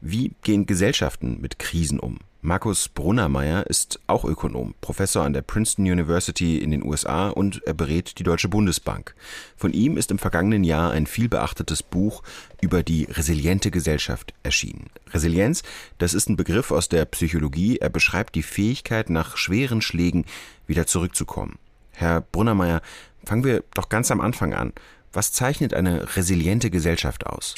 Wie 0.00 0.34
gehen 0.44 0.66
Gesellschaften 0.66 1.40
mit 1.40 1.58
Krisen 1.58 1.98
um? 1.98 2.18
Markus 2.42 2.88
Brunnermeier 2.88 3.66
ist 3.66 4.00
auch 4.06 4.24
Ökonom, 4.24 4.74
Professor 4.80 5.24
an 5.24 5.34
der 5.34 5.42
Princeton 5.42 5.84
University 5.84 6.56
in 6.56 6.70
den 6.70 6.82
USA 6.82 7.28
und 7.28 7.60
er 7.66 7.74
berät 7.74 8.18
die 8.18 8.22
Deutsche 8.22 8.48
Bundesbank. 8.48 9.14
Von 9.58 9.74
ihm 9.74 9.98
ist 9.98 10.10
im 10.10 10.18
vergangenen 10.18 10.64
Jahr 10.64 10.90
ein 10.90 11.06
vielbeachtetes 11.06 11.82
Buch 11.82 12.22
über 12.62 12.82
die 12.82 13.04
resiliente 13.10 13.70
Gesellschaft 13.70 14.32
erschienen. 14.42 14.88
Resilienz, 15.10 15.62
das 15.98 16.14
ist 16.14 16.30
ein 16.30 16.36
Begriff 16.36 16.70
aus 16.70 16.88
der 16.88 17.04
Psychologie. 17.04 17.76
Er 17.76 17.90
beschreibt 17.90 18.34
die 18.34 18.42
Fähigkeit, 18.42 19.10
nach 19.10 19.36
schweren 19.36 19.82
Schlägen 19.82 20.24
wieder 20.66 20.86
zurückzukommen. 20.86 21.58
Herr 21.92 22.22
Brunnermeier, 22.22 22.80
fangen 23.22 23.44
wir 23.44 23.64
doch 23.74 23.90
ganz 23.90 24.10
am 24.10 24.22
Anfang 24.22 24.54
an. 24.54 24.72
Was 25.12 25.32
zeichnet 25.32 25.74
eine 25.74 26.16
resiliente 26.16 26.70
Gesellschaft 26.70 27.26
aus? 27.26 27.54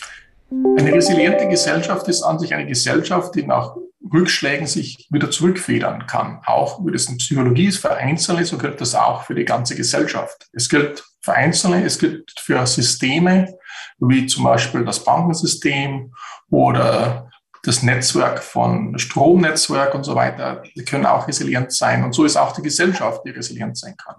Eine 0.50 0.92
resiliente 0.92 1.46
Gesellschaft 1.46 2.08
ist 2.08 2.24
an 2.24 2.40
sich 2.40 2.52
eine 2.52 2.66
Gesellschaft, 2.66 3.36
die 3.36 3.44
nach 3.44 3.76
Rückschlägen 4.12 4.66
sich 4.66 5.06
wieder 5.10 5.30
zurückfedern 5.30 6.06
kann. 6.06 6.40
Auch 6.46 6.84
wie 6.84 6.92
das 6.92 7.08
in 7.08 7.18
Psychologie 7.18 7.66
ist 7.66 7.78
für 7.78 7.94
Einzelne, 7.94 8.44
so 8.44 8.58
gilt 8.58 8.80
das 8.80 8.94
auch 8.94 9.24
für 9.24 9.34
die 9.34 9.44
ganze 9.44 9.76
Gesellschaft. 9.76 10.48
Es 10.52 10.68
gilt 10.68 11.04
für 11.20 11.34
Einzelne, 11.34 11.84
es 11.84 11.98
gilt 11.98 12.32
für 12.38 12.66
Systeme, 12.66 13.54
wie 13.98 14.26
zum 14.26 14.44
Beispiel 14.44 14.84
das 14.84 15.04
Bankensystem 15.04 16.12
oder 16.50 17.30
das 17.62 17.82
Netzwerk 17.82 18.42
von 18.42 18.98
Stromnetzwerk 18.98 19.94
und 19.94 20.04
so 20.04 20.14
weiter. 20.16 20.62
Die 20.74 20.84
können 20.84 21.06
auch 21.06 21.28
resilient 21.28 21.72
sein. 21.72 22.02
Und 22.02 22.12
so 22.12 22.24
ist 22.24 22.36
auch 22.36 22.52
die 22.52 22.62
Gesellschaft, 22.62 23.22
die 23.24 23.30
resilient 23.30 23.78
sein 23.78 23.96
kann. 23.96 24.16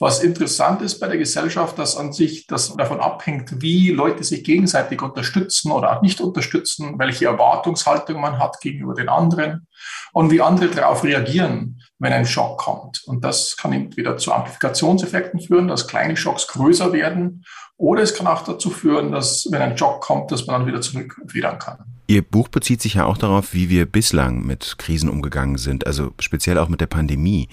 Was 0.00 0.22
interessant 0.22 0.80
ist 0.80 1.00
bei 1.00 1.08
der 1.08 1.18
Gesellschaft, 1.18 1.76
dass 1.76 1.96
an 1.96 2.12
sich 2.12 2.46
das 2.46 2.76
davon 2.76 3.00
abhängt, 3.00 3.60
wie 3.60 3.90
Leute 3.90 4.22
sich 4.22 4.44
gegenseitig 4.44 5.02
unterstützen 5.02 5.72
oder 5.72 5.96
auch 5.96 6.02
nicht 6.02 6.20
unterstützen, 6.20 6.98
welche 6.98 7.26
Erwartungshaltung 7.26 8.20
man 8.20 8.38
hat 8.38 8.60
gegenüber 8.60 8.94
den 8.94 9.08
anderen 9.08 9.66
und 10.12 10.30
wie 10.30 10.40
andere 10.40 10.68
darauf 10.68 11.02
reagieren, 11.02 11.82
wenn 11.98 12.12
ein 12.12 12.26
Schock 12.26 12.58
kommt. 12.58 13.02
Und 13.06 13.24
das 13.24 13.56
kann 13.56 13.72
entweder 13.72 14.16
zu 14.16 14.32
Amplifikationseffekten 14.32 15.40
führen, 15.40 15.66
dass 15.66 15.88
kleine 15.88 16.16
Schocks 16.16 16.46
größer 16.46 16.92
werden, 16.92 17.44
oder 17.78 18.02
es 18.02 18.12
kann 18.12 18.26
auch 18.26 18.42
dazu 18.42 18.70
führen, 18.70 19.12
dass 19.12 19.46
wenn 19.52 19.62
ein 19.62 19.78
Schock 19.78 20.00
kommt, 20.00 20.32
dass 20.32 20.46
man 20.46 20.60
dann 20.60 20.66
wieder 20.66 20.80
zurückfedern 20.80 21.60
kann. 21.60 21.78
Ihr 22.08 22.22
Buch 22.22 22.48
bezieht 22.48 22.82
sich 22.82 22.94
ja 22.94 23.04
auch 23.04 23.18
darauf, 23.18 23.54
wie 23.54 23.68
wir 23.68 23.86
bislang 23.86 24.44
mit 24.44 24.76
Krisen 24.78 25.08
umgegangen 25.08 25.58
sind, 25.58 25.86
also 25.86 26.12
speziell 26.18 26.58
auch 26.58 26.68
mit 26.68 26.80
der 26.80 26.86
Pandemie. 26.86 27.48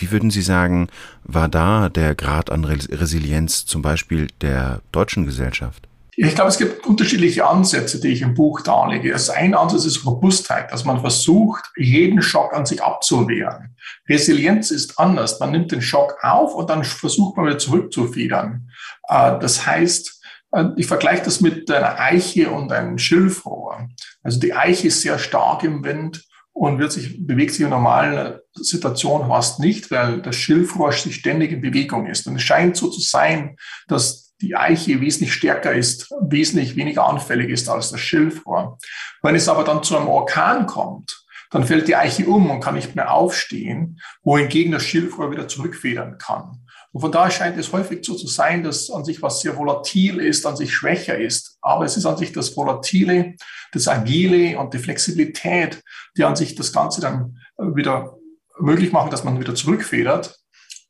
Wie 0.00 0.10
würden 0.10 0.30
Sie 0.30 0.42
sagen, 0.42 0.88
war 1.24 1.48
da 1.48 1.88
der 1.88 2.14
Grad 2.14 2.50
an 2.50 2.64
Resilienz 2.64 3.66
zum 3.66 3.82
Beispiel 3.82 4.28
der 4.40 4.80
deutschen 4.92 5.26
Gesellschaft? 5.26 5.88
Ich 6.20 6.34
glaube, 6.34 6.50
es 6.50 6.58
gibt 6.58 6.84
unterschiedliche 6.84 7.46
Ansätze, 7.46 8.00
die 8.00 8.08
ich 8.08 8.22
im 8.22 8.34
Buch 8.34 8.60
darlege. 8.62 9.12
Also 9.12 9.30
ein 9.30 9.54
Ansatz 9.54 9.84
ist 9.84 10.04
Robustheit, 10.04 10.72
dass 10.72 10.84
man 10.84 11.00
versucht, 11.00 11.70
jeden 11.76 12.22
Schock 12.22 12.54
an 12.54 12.66
sich 12.66 12.82
abzuwehren. 12.82 13.76
Resilienz 14.08 14.72
ist 14.72 14.98
anders. 14.98 15.38
Man 15.38 15.52
nimmt 15.52 15.70
den 15.70 15.80
Schock 15.80 16.16
auf 16.22 16.56
und 16.56 16.70
dann 16.70 16.82
versucht 16.82 17.36
man 17.36 17.46
wieder 17.46 17.58
zurückzufedern. 17.58 18.68
Äh, 19.08 19.38
das 19.38 19.64
heißt, 19.64 20.20
äh, 20.52 20.64
ich 20.76 20.88
vergleiche 20.88 21.22
das 21.22 21.40
mit 21.40 21.70
einer 21.70 22.00
Eiche 22.00 22.50
und 22.50 22.72
einem 22.72 22.98
Schilfrohr. 22.98 23.88
Also 24.24 24.40
die 24.40 24.54
Eiche 24.54 24.88
ist 24.88 25.02
sehr 25.02 25.20
stark 25.20 25.62
im 25.62 25.84
Wind 25.84 26.24
und 26.58 26.78
wird 26.78 26.90
sich, 26.90 27.24
bewegt 27.24 27.52
sich 27.52 27.60
in 27.60 27.70
normalen 27.70 28.40
Situationen 28.52 29.28
fast 29.28 29.60
nicht, 29.60 29.92
weil 29.92 30.20
das 30.20 30.34
Schilfrohr 30.34 30.90
sich 30.90 31.14
ständig 31.14 31.52
in 31.52 31.60
Bewegung 31.60 32.06
ist. 32.06 32.26
Und 32.26 32.34
es 32.34 32.42
scheint 32.42 32.76
so 32.76 32.90
zu 32.90 33.00
sein, 33.00 33.56
dass 33.86 34.34
die 34.40 34.56
Eiche 34.56 35.00
wesentlich 35.00 35.32
stärker 35.32 35.72
ist, 35.72 36.10
wesentlich 36.20 36.74
weniger 36.74 37.06
anfällig 37.06 37.50
ist 37.50 37.68
als 37.68 37.90
das 37.90 38.00
Schilfrohr. 38.00 38.78
Wenn 39.22 39.36
es 39.36 39.48
aber 39.48 39.62
dann 39.62 39.84
zu 39.84 39.96
einem 39.96 40.08
Orkan 40.08 40.66
kommt, 40.66 41.24
dann 41.50 41.64
fällt 41.64 41.86
die 41.86 41.96
Eiche 41.96 42.26
um 42.26 42.50
und 42.50 42.60
kann 42.60 42.74
nicht 42.74 42.96
mehr 42.96 43.12
aufstehen, 43.12 44.00
wohingegen 44.22 44.72
das 44.72 44.82
Schilfrohr 44.82 45.30
wieder 45.30 45.46
zurückfedern 45.46 46.18
kann. 46.18 46.66
Und 46.90 47.00
von 47.00 47.12
daher 47.12 47.30
scheint 47.30 47.56
es 47.56 47.72
häufig 47.72 48.04
so 48.04 48.16
zu 48.16 48.26
sein, 48.26 48.64
dass 48.64 48.90
an 48.90 49.04
sich 49.04 49.22
was 49.22 49.40
sehr 49.40 49.56
volatil 49.56 50.18
ist, 50.18 50.44
an 50.44 50.56
sich 50.56 50.74
schwächer 50.74 51.16
ist. 51.16 51.47
Aber 51.60 51.84
es 51.84 51.96
ist 51.96 52.06
an 52.06 52.16
sich 52.16 52.32
das 52.32 52.56
Volatile, 52.56 53.34
das 53.72 53.88
Agile 53.88 54.58
und 54.58 54.74
die 54.74 54.78
Flexibilität, 54.78 55.82
die 56.16 56.24
an 56.24 56.36
sich 56.36 56.54
das 56.54 56.72
Ganze 56.72 57.00
dann 57.00 57.38
wieder 57.58 58.16
möglich 58.58 58.92
machen, 58.92 59.10
dass 59.10 59.24
man 59.24 59.40
wieder 59.40 59.54
zurückfedert. 59.54 60.38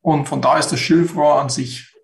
Und 0.00 0.26
von 0.26 0.40
daher 0.40 0.60
ist 0.60 0.72
das 0.72 0.80
Schilfrohr 0.80 1.40
an 1.40 1.48
sich 1.48 1.94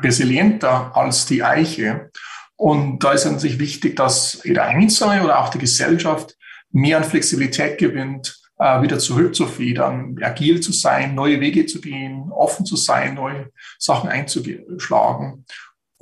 resilienter 0.00 0.96
als 0.96 1.26
die 1.26 1.42
Eiche. 1.42 2.10
Und 2.56 3.00
da 3.00 3.12
ist 3.12 3.26
an 3.26 3.38
sich 3.38 3.58
wichtig, 3.58 3.96
dass 3.96 4.42
jeder 4.44 4.64
Einzelne 4.64 5.24
oder 5.24 5.40
auch 5.40 5.48
die 5.48 5.58
Gesellschaft 5.58 6.36
mehr 6.70 6.98
an 6.98 7.04
Flexibilität 7.04 7.78
gewinnt, 7.78 8.40
äh, 8.58 8.82
wieder 8.82 8.98
zurückzufedern, 8.98 10.16
agil 10.22 10.60
zu 10.60 10.72
sein, 10.72 11.14
neue 11.14 11.40
Wege 11.40 11.66
zu 11.66 11.80
gehen, 11.80 12.30
offen 12.30 12.66
zu 12.66 12.76
sein, 12.76 13.14
neue 13.14 13.50
Sachen 13.78 14.08
einzuschlagen. 14.08 15.44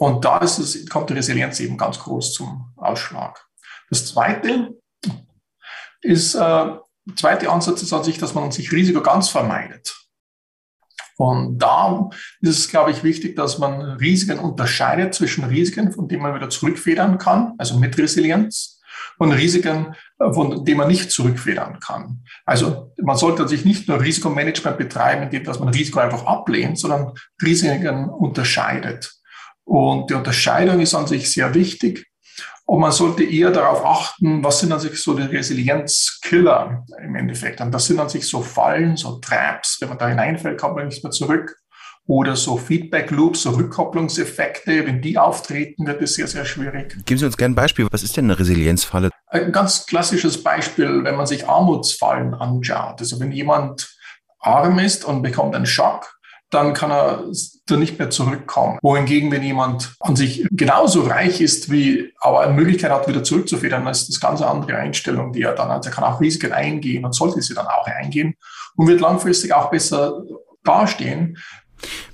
Und 0.02 0.24
da 0.24 0.38
es, 0.38 0.84
kommt 0.88 1.10
die 1.10 1.14
Resilienz 1.14 1.60
eben 1.60 1.78
ganz 1.78 1.96
groß 2.00 2.34
zum 2.34 2.72
Ausschlag. 2.76 3.46
Das 3.88 4.04
zweite 4.06 4.74
ist, 6.00 6.34
äh, 6.34 6.72
zweite 7.14 7.48
Ansatz 7.48 7.82
ist 7.82 7.92
an 7.92 8.02
sich, 8.02 8.18
dass 8.18 8.34
man 8.34 8.50
sich 8.50 8.72
Risiko 8.72 9.00
ganz 9.00 9.28
vermeidet. 9.28 9.96
Und 11.18 11.58
da 11.58 12.10
ist 12.40 12.58
es, 12.58 12.68
glaube 12.68 12.90
ich, 12.90 13.04
wichtig, 13.04 13.36
dass 13.36 13.60
man 13.60 13.80
Risiken 13.80 14.40
unterscheidet 14.40 15.14
zwischen 15.14 15.44
Risiken, 15.44 15.92
von 15.92 16.08
denen 16.08 16.22
man 16.22 16.34
wieder 16.34 16.50
zurückfedern 16.50 17.18
kann, 17.18 17.54
also 17.58 17.78
mit 17.78 17.96
Resilienz, 17.96 18.80
und 19.18 19.30
Risiken, 19.30 19.94
von 20.18 20.64
denen 20.64 20.78
man 20.78 20.88
nicht 20.88 21.12
zurückfedern 21.12 21.78
kann. 21.78 22.24
Also 22.44 22.92
man 23.00 23.16
sollte 23.16 23.46
sich 23.46 23.64
nicht 23.64 23.86
nur 23.86 24.00
Risikomanagement 24.00 24.78
betreiben, 24.78 25.22
indem 25.22 25.44
dass 25.44 25.60
man 25.60 25.68
Risiko 25.68 26.00
einfach 26.00 26.26
ablehnt, 26.26 26.76
sondern 26.76 27.12
Risiken 27.40 28.08
unterscheidet. 28.08 29.21
Und 29.64 30.10
die 30.10 30.14
Unterscheidung 30.14 30.80
ist 30.80 30.94
an 30.94 31.06
sich 31.06 31.30
sehr 31.30 31.54
wichtig. 31.54 32.06
Und 32.64 32.80
man 32.80 32.92
sollte 32.92 33.24
eher 33.24 33.50
darauf 33.50 33.84
achten, 33.84 34.42
was 34.42 34.60
sind 34.60 34.72
an 34.72 34.80
sich 34.80 34.98
so 35.02 35.14
die 35.14 35.22
Resilienzkiller 35.22 36.84
im 37.02 37.14
Endeffekt. 37.16 37.60
Und 37.60 37.72
das 37.72 37.86
sind 37.86 37.98
an 38.00 38.08
sich 38.08 38.26
so 38.26 38.40
Fallen, 38.40 38.96
so 38.96 39.18
Traps. 39.18 39.78
Wenn 39.80 39.88
man 39.88 39.98
da 39.98 40.08
hineinfällt, 40.08 40.60
kommt 40.60 40.76
man 40.76 40.86
nicht 40.86 41.02
mehr 41.02 41.10
zurück. 41.10 41.56
Oder 42.06 42.34
so 42.34 42.56
Feedback 42.56 43.10
Loops, 43.10 43.42
so 43.42 43.50
Rückkopplungseffekte. 43.50 44.86
Wenn 44.86 45.02
die 45.02 45.18
auftreten, 45.18 45.86
wird 45.86 46.02
es 46.02 46.14
sehr, 46.14 46.26
sehr 46.26 46.44
schwierig. 46.44 46.96
Geben 47.04 47.18
Sie 47.18 47.26
uns 47.26 47.36
gerne 47.36 47.52
ein 47.52 47.56
Beispiel. 47.56 47.86
Was 47.90 48.02
ist 48.02 48.16
denn 48.16 48.24
eine 48.24 48.38
Resilienzfalle? 48.38 49.10
Ein 49.26 49.52
ganz 49.52 49.86
klassisches 49.86 50.42
Beispiel, 50.42 51.04
wenn 51.04 51.16
man 51.16 51.26
sich 51.26 51.48
Armutsfallen 51.48 52.34
anschaut. 52.34 53.00
Also 53.00 53.20
wenn 53.20 53.32
jemand 53.32 53.94
arm 54.40 54.78
ist 54.78 55.04
und 55.04 55.22
bekommt 55.22 55.54
einen 55.54 55.66
Schock, 55.66 56.18
dann 56.52 56.74
kann 56.74 56.90
er 56.90 57.24
da 57.66 57.76
nicht 57.76 57.98
mehr 57.98 58.10
zurückkommen. 58.10 58.78
Wohingegen, 58.82 59.30
wenn 59.30 59.42
jemand 59.42 59.94
an 60.00 60.16
sich 60.16 60.46
genauso 60.50 61.02
reich 61.02 61.40
ist, 61.40 61.70
wie 61.70 62.12
aber 62.20 62.40
eine 62.40 62.52
Möglichkeit 62.52 62.90
hat, 62.90 63.08
wieder 63.08 63.24
zurückzufedern, 63.24 63.84
dann 63.84 63.90
ist 63.92 64.08
das 64.08 64.20
ganz 64.20 64.42
andere 64.42 64.76
Einstellung, 64.76 65.32
die 65.32 65.42
er 65.42 65.54
dann 65.54 65.70
hat. 65.70 65.86
Er 65.86 65.92
kann 65.92 66.04
auch 66.04 66.20
Risiken 66.20 66.52
eingehen 66.52 67.06
und 67.06 67.14
sollte 67.14 67.40
sie 67.40 67.54
dann 67.54 67.66
auch 67.66 67.86
eingehen 67.86 68.34
und 68.76 68.86
wird 68.86 69.00
langfristig 69.00 69.54
auch 69.54 69.70
besser 69.70 70.22
dastehen. 70.62 71.38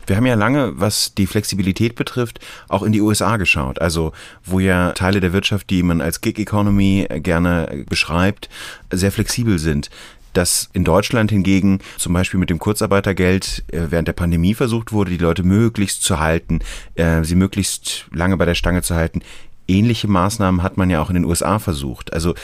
Wir 0.06 0.16
haben 0.16 0.24
ja 0.24 0.34
lange, 0.34 0.80
was 0.80 1.14
die 1.14 1.26
Flexibilität 1.26 1.96
betrifft, 1.96 2.38
auch 2.68 2.82
in 2.82 2.92
die 2.92 3.02
USA 3.02 3.36
geschaut. 3.36 3.80
Also, 3.80 4.12
wo 4.44 4.60
ja 4.60 4.92
Teile 4.92 5.20
der 5.20 5.34
Wirtschaft, 5.34 5.68
die 5.68 5.82
man 5.82 6.00
als 6.00 6.22
Gig 6.22 6.38
Economy 6.38 7.06
gerne 7.10 7.84
beschreibt, 7.90 8.48
sehr 8.90 9.12
flexibel 9.12 9.58
sind 9.58 9.90
dass 10.38 10.70
in 10.72 10.84
Deutschland 10.84 11.30
hingegen 11.30 11.80
zum 11.96 12.12
Beispiel 12.12 12.38
mit 12.38 12.48
dem 12.48 12.60
Kurzarbeitergeld 12.60 13.64
äh, 13.72 13.90
während 13.90 14.06
der 14.06 14.12
Pandemie 14.12 14.54
versucht 14.54 14.92
wurde, 14.92 15.10
die 15.10 15.18
Leute 15.18 15.42
möglichst 15.42 16.04
zu 16.04 16.20
halten, 16.20 16.60
äh, 16.94 17.24
sie 17.24 17.34
möglichst 17.34 18.06
lange 18.12 18.36
bei 18.36 18.44
der 18.44 18.54
Stange 18.54 18.82
zu 18.82 18.94
halten. 18.94 19.20
Ähnliche 19.66 20.06
Maßnahmen 20.06 20.62
hat 20.62 20.76
man 20.76 20.90
ja 20.90 21.02
auch 21.02 21.10
in 21.10 21.14
den 21.14 21.24
USA 21.24 21.58
versucht. 21.58 22.12
Also 22.12 22.34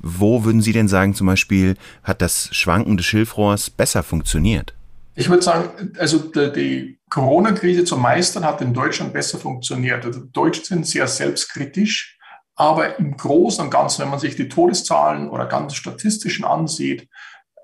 wo 0.00 0.44
würden 0.44 0.60
Sie 0.60 0.72
denn 0.72 0.88
sagen, 0.88 1.14
zum 1.14 1.28
Beispiel 1.28 1.76
hat 2.02 2.20
das 2.20 2.48
Schwanken 2.52 2.96
des 2.96 3.06
Schilfrohrs 3.06 3.70
besser 3.70 4.02
funktioniert? 4.02 4.74
Ich 5.14 5.30
würde 5.30 5.42
sagen, 5.42 5.92
also 5.96 6.18
die 6.18 6.98
Corona-Krise 7.08 7.84
zu 7.84 7.96
meistern 7.96 8.44
hat 8.44 8.60
in 8.60 8.74
Deutschland 8.74 9.12
besser 9.12 9.38
funktioniert. 9.38 10.04
Also 10.04 10.20
Deutschen 10.24 10.64
sind 10.64 10.86
sehr 10.88 11.06
selbstkritisch, 11.06 12.18
aber 12.56 12.98
im 12.98 13.16
Großen 13.16 13.64
und 13.64 13.70
Ganzen, 13.70 14.02
wenn 14.02 14.10
man 14.10 14.18
sich 14.18 14.34
die 14.34 14.48
Todeszahlen 14.48 15.30
oder 15.30 15.46
ganz 15.46 15.74
statistischen 15.74 16.44
ansieht, 16.44 17.08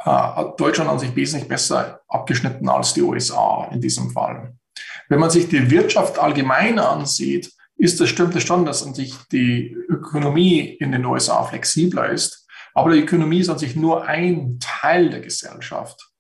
Deutschland 0.04 0.90
an 0.90 0.98
sich 0.98 1.14
wesentlich 1.14 1.48
besser 1.48 2.00
abgeschnitten 2.08 2.68
als 2.68 2.94
die 2.94 3.02
USA 3.02 3.68
in 3.70 3.80
diesem 3.80 4.10
Fall. 4.10 4.54
Wenn 5.08 5.20
man 5.20 5.30
sich 5.30 5.48
die 5.48 5.70
Wirtschaft 5.70 6.18
allgemein 6.18 6.78
ansieht, 6.78 7.52
ist 7.76 8.00
das 8.00 8.08
stimmt 8.08 8.36
es 8.36 8.44
schon, 8.44 8.64
dass 8.64 8.86
an 8.86 8.94
sich 8.94 9.14
die 9.32 9.76
Ökonomie 9.88 10.60
in 10.60 10.92
den 10.92 11.04
USA 11.04 11.44
flexibler 11.44 12.10
ist. 12.10 12.46
Aber 12.74 12.92
die 12.92 13.00
Ökonomie 13.00 13.40
ist 13.40 13.48
an 13.48 13.58
sich 13.58 13.74
nur 13.74 14.06
ein 14.06 14.58
Teil 14.60 15.10
der 15.10 15.20
Gesellschaft. 15.20 16.10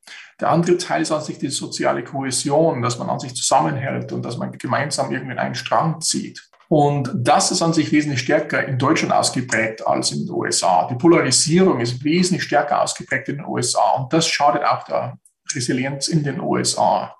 Der 0.40 0.50
andere 0.50 0.78
Teil 0.78 1.02
ist 1.02 1.12
an 1.12 1.22
sich 1.22 1.38
die 1.38 1.48
soziale 1.48 2.02
Kohäsion, 2.02 2.82
dass 2.82 2.98
man 2.98 3.10
an 3.10 3.20
sich 3.20 3.34
zusammenhält 3.34 4.12
und 4.12 4.24
dass 4.24 4.38
man 4.38 4.52
gemeinsam 4.52 5.12
irgendwie 5.12 5.38
einen 5.38 5.54
Strang 5.54 6.00
zieht. 6.00 6.49
Und 6.70 7.10
das 7.12 7.50
ist 7.50 7.62
an 7.62 7.72
sich 7.72 7.90
wesentlich 7.90 8.20
stärker 8.20 8.64
in 8.64 8.78
Deutschland 8.78 9.12
ausgeprägt 9.12 9.84
als 9.84 10.12
in 10.12 10.24
den 10.24 10.30
USA. 10.30 10.86
Die 10.86 10.94
Polarisierung 10.94 11.80
ist 11.80 12.04
wesentlich 12.04 12.44
stärker 12.44 12.80
ausgeprägt 12.80 13.28
in 13.28 13.38
den 13.38 13.46
USA 13.46 13.96
und 13.96 14.12
das 14.12 14.28
schadet 14.28 14.62
auch 14.64 14.84
der 14.84 15.18
Resilienz 15.52 16.06
in 16.06 16.22
den 16.22 16.38
USA. 16.38 17.16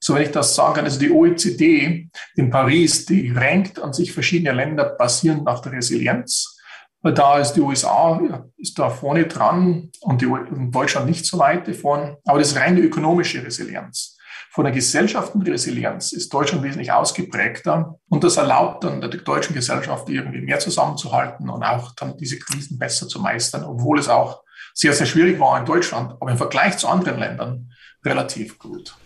So, 0.00 0.14
wenn 0.14 0.22
ich 0.22 0.30
das 0.30 0.54
sagen 0.54 0.76
kann, 0.76 0.84
also 0.86 0.98
die 0.98 1.10
OECD 1.10 2.08
in 2.36 2.48
Paris, 2.48 3.04
die 3.04 3.30
rankt 3.32 3.78
an 3.78 3.92
sich 3.92 4.14
verschiedene 4.14 4.52
Länder 4.52 4.96
basierend 4.96 5.46
auf 5.46 5.60
der 5.60 5.72
Resilienz. 5.72 6.58
Da 7.02 7.38
ist 7.38 7.52
die 7.52 7.60
USA 7.60 8.18
ist 8.56 8.78
da 8.78 8.88
vorne 8.88 9.26
dran 9.26 9.90
und, 10.00 10.22
die, 10.22 10.26
und 10.26 10.70
Deutschland 10.70 11.06
nicht 11.06 11.26
so 11.26 11.38
weit 11.38 11.68
davon. 11.68 12.16
Aber 12.24 12.38
das 12.38 12.52
ist 12.52 12.56
reine 12.56 12.80
ökonomische 12.80 13.44
Resilienz 13.44 14.15
von 14.56 14.64
der 14.64 14.72
Gesellschaftenresilienz 14.72 16.12
ist 16.12 16.32
Deutschland 16.32 16.64
wesentlich 16.64 16.90
ausgeprägter 16.90 17.98
und 18.08 18.24
das 18.24 18.38
erlaubt 18.38 18.84
dann 18.84 19.02
der 19.02 19.10
deutschen 19.10 19.54
Gesellschaft 19.54 20.08
irgendwie 20.08 20.40
mehr 20.40 20.58
zusammenzuhalten 20.60 21.50
und 21.50 21.62
auch 21.62 21.94
dann 21.94 22.16
diese 22.16 22.38
Krisen 22.38 22.78
besser 22.78 23.06
zu 23.06 23.20
meistern, 23.20 23.64
obwohl 23.64 23.98
es 23.98 24.08
auch 24.08 24.40
sehr, 24.72 24.94
sehr 24.94 25.04
schwierig 25.04 25.38
war 25.38 25.58
in 25.60 25.66
Deutschland, 25.66 26.12
aber 26.18 26.30
im 26.30 26.38
Vergleich 26.38 26.78
zu 26.78 26.88
anderen 26.88 27.20
Ländern 27.20 27.70
relativ 28.02 28.58
gut. 28.58 28.96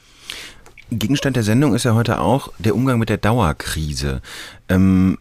Gegenstand 0.92 1.34
der 1.34 1.42
Sendung 1.42 1.74
ist 1.74 1.82
ja 1.82 1.94
heute 1.94 2.20
auch 2.20 2.52
der 2.58 2.76
Umgang 2.76 3.00
mit 3.00 3.08
der 3.08 3.18
Dauerkrise. 3.18 4.22
Ähm, 4.68 5.18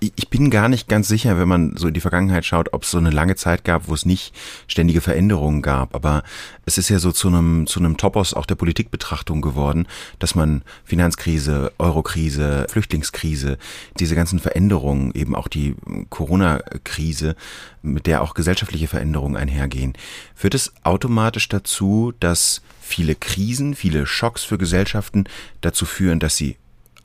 ich 0.00 0.28
bin 0.28 0.50
gar 0.50 0.68
nicht 0.68 0.88
ganz 0.88 1.08
sicher, 1.08 1.38
wenn 1.38 1.48
man 1.48 1.76
so 1.76 1.88
in 1.88 1.94
die 1.94 2.00
Vergangenheit 2.00 2.44
schaut, 2.44 2.72
ob 2.72 2.82
es 2.82 2.90
so 2.90 2.98
eine 2.98 3.10
lange 3.10 3.36
Zeit 3.36 3.64
gab, 3.64 3.88
wo 3.88 3.94
es 3.94 4.04
nicht 4.04 4.34
ständige 4.66 5.00
Veränderungen 5.00 5.62
gab. 5.62 5.94
Aber 5.94 6.22
es 6.64 6.78
ist 6.78 6.88
ja 6.88 6.98
so 6.98 7.12
zu 7.12 7.28
einem, 7.28 7.66
zu 7.66 7.80
einem 7.80 7.96
Topos 7.96 8.34
auch 8.34 8.46
der 8.46 8.54
Politikbetrachtung 8.56 9.40
geworden, 9.40 9.86
dass 10.18 10.34
man 10.34 10.62
Finanzkrise, 10.84 11.72
Eurokrise, 11.78 12.66
Flüchtlingskrise, 12.68 13.58
diese 13.98 14.14
ganzen 14.14 14.38
Veränderungen, 14.38 15.12
eben 15.14 15.34
auch 15.34 15.48
die 15.48 15.74
Corona-Krise, 16.10 17.36
mit 17.82 18.06
der 18.06 18.22
auch 18.22 18.34
gesellschaftliche 18.34 18.88
Veränderungen 18.88 19.36
einhergehen, 19.36 19.94
führt 20.34 20.54
es 20.54 20.72
automatisch 20.82 21.48
dazu, 21.48 22.12
dass 22.20 22.62
viele 22.80 23.14
Krisen, 23.14 23.74
viele 23.74 24.06
Schocks 24.06 24.44
für 24.44 24.58
Gesellschaften 24.58 25.24
dazu 25.60 25.86
führen, 25.86 26.18
dass 26.18 26.36
sie 26.36 26.56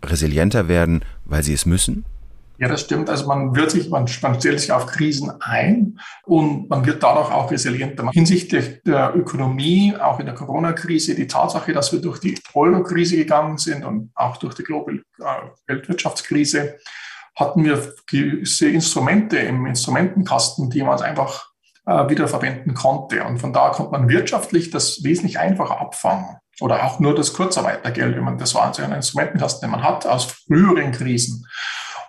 resilienter 0.04 0.68
werden, 0.68 1.06
weil 1.26 1.44
sie 1.44 1.54
es 1.54 1.66
müssen? 1.66 2.06
Ja, 2.62 2.68
das 2.68 2.82
stimmt. 2.82 3.10
Also 3.10 3.26
man 3.26 3.56
wird 3.56 3.72
sich, 3.72 3.90
man, 3.90 4.08
man 4.22 4.40
stellt 4.40 4.60
sich 4.60 4.72
auf 4.72 4.86
Krisen 4.86 5.32
ein 5.42 6.00
und 6.26 6.70
man 6.70 6.86
wird 6.86 7.02
dadurch 7.02 7.32
auch 7.32 7.50
resilienter. 7.50 8.08
Hinsichtlich 8.12 8.84
der 8.84 9.16
Ökonomie, 9.16 9.96
auch 10.00 10.20
in 10.20 10.28
der 10.28 10.36
Corona-Krise, 10.36 11.16
die 11.16 11.26
Tatsache, 11.26 11.74
dass 11.74 11.92
wir 11.92 12.02
durch 12.02 12.20
die 12.20 12.40
Euro-Krise 12.54 13.18
gegangen 13.18 13.58
sind 13.58 13.84
und 13.84 14.12
auch 14.14 14.38
durch 14.38 14.54
die 14.54 14.62
Global 14.62 15.02
äh, 15.20 15.24
Weltwirtschaftskrise, 15.66 16.78
hatten 17.36 17.64
wir 17.66 17.96
gewisse 18.06 18.70
Instrumente 18.70 19.38
im 19.38 19.66
Instrumentenkasten, 19.66 20.70
die 20.70 20.84
man 20.84 21.02
einfach 21.02 21.50
äh, 21.88 22.10
wiederverwenden 22.10 22.76
konnte. 22.76 23.24
Und 23.24 23.40
von 23.40 23.54
da 23.54 23.70
konnte 23.70 23.92
man 23.92 24.08
wirtschaftlich 24.08 24.70
das 24.70 25.04
wesentlich 25.04 25.40
einfacher 25.40 25.82
abfangen. 25.82 26.38
Oder 26.60 26.86
auch 26.86 27.00
nur 27.00 27.16
das 27.16 27.34
Kurzarbeitergeld, 27.34 28.16
wenn 28.16 28.24
man, 28.24 28.38
das 28.38 28.54
war 28.54 28.66
also 28.66 28.84
ein 28.84 28.92
Instrumentenkasten, 28.92 29.62
den 29.62 29.72
man 29.72 29.84
hat 29.84 30.06
aus 30.06 30.26
früheren 30.26 30.92
Krisen. 30.92 31.48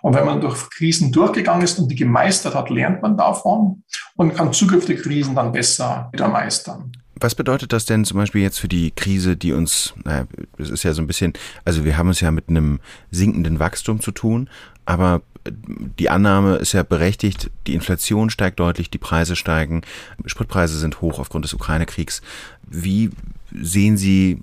Und 0.03 0.15
wenn 0.15 0.25
man 0.25 0.41
durch 0.41 0.69
Krisen 0.69 1.13
durchgegangen 1.13 1.63
ist 1.63 1.79
und 1.79 1.87
die 1.87 1.95
gemeistert 1.95 2.55
hat, 2.55 2.69
lernt 2.69 3.01
man 3.01 3.15
davon 3.15 3.83
und 4.17 4.35
kann 4.35 4.51
zukünftige 4.51 5.01
Krisen 5.01 5.33
dann 5.33 5.53
besser 5.53 6.09
wieder 6.11 6.27
meistern. 6.27 6.91
Was 7.15 7.35
bedeutet 7.35 7.71
das 7.71 7.85
denn 7.85 8.03
zum 8.03 8.17
Beispiel 8.17 8.41
jetzt 8.41 8.59
für 8.59 8.67
die 8.67 8.91
Krise, 8.91 9.37
die 9.37 9.53
uns, 9.53 9.93
naja, 10.03 10.25
es 10.57 10.69
ist 10.69 10.83
ja 10.83 10.91
so 10.91 11.01
ein 11.01 11.07
bisschen, 11.07 11.31
also 11.63 11.85
wir 11.85 11.97
haben 11.97 12.09
es 12.09 12.19
ja 12.19 12.31
mit 12.31 12.49
einem 12.49 12.81
sinkenden 13.11 13.59
Wachstum 13.59 14.01
zu 14.01 14.11
tun, 14.11 14.49
aber 14.85 15.21
die 15.47 16.09
Annahme 16.09 16.55
ist 16.55 16.73
ja 16.73 16.83
berechtigt, 16.83 17.49
die 17.65 17.73
Inflation 17.73 18.29
steigt 18.29 18.59
deutlich, 18.59 18.89
die 18.89 18.97
Preise 18.97 19.37
steigen, 19.37 19.83
Spritpreise 20.25 20.77
sind 20.77 20.99
hoch 20.99 21.17
aufgrund 21.17 21.45
des 21.45 21.53
Ukraine-Kriegs. 21.53 22.21
Wie 22.67 23.09
sehen 23.53 23.95
Sie 23.95 24.41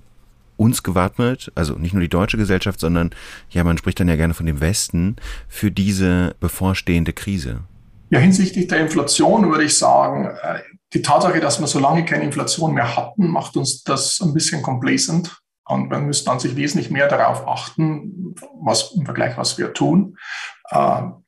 uns 0.61 0.83
gewappnet, 0.83 1.51
also 1.55 1.73
nicht 1.73 1.93
nur 1.93 2.01
die 2.01 2.09
deutsche 2.09 2.37
Gesellschaft, 2.37 2.79
sondern 2.79 3.09
ja, 3.49 3.63
man 3.63 3.79
spricht 3.79 3.99
dann 3.99 4.07
ja 4.07 4.15
gerne 4.15 4.35
von 4.35 4.45
dem 4.45 4.61
Westen, 4.61 5.15
für 5.47 5.71
diese 5.71 6.35
bevorstehende 6.39 7.13
Krise? 7.13 7.61
Ja, 8.11 8.19
hinsichtlich 8.19 8.67
der 8.67 8.81
Inflation 8.81 9.49
würde 9.49 9.63
ich 9.63 9.75
sagen, 9.75 10.25
äh, 10.25 10.59
die 10.93 11.01
Tatsache, 11.01 11.39
dass 11.39 11.59
wir 11.59 11.65
so 11.65 11.79
lange 11.79 12.05
keine 12.05 12.25
Inflation 12.25 12.75
mehr 12.75 12.95
hatten, 12.95 13.27
macht 13.27 13.57
uns 13.57 13.83
das 13.83 14.21
ein 14.21 14.33
bisschen 14.33 14.61
complacent. 14.61 15.35
Und 15.65 15.89
man 15.89 16.05
müsste 16.05 16.25
dann 16.25 16.39
sich 16.39 16.55
wesentlich 16.55 16.91
mehr 16.91 17.07
darauf 17.07 17.47
achten, 17.47 18.35
was 18.61 18.91
im 18.91 19.05
Vergleich, 19.05 19.37
was 19.37 19.57
wir 19.57 19.73
tun. 19.73 20.17
Ähm, 20.71 21.23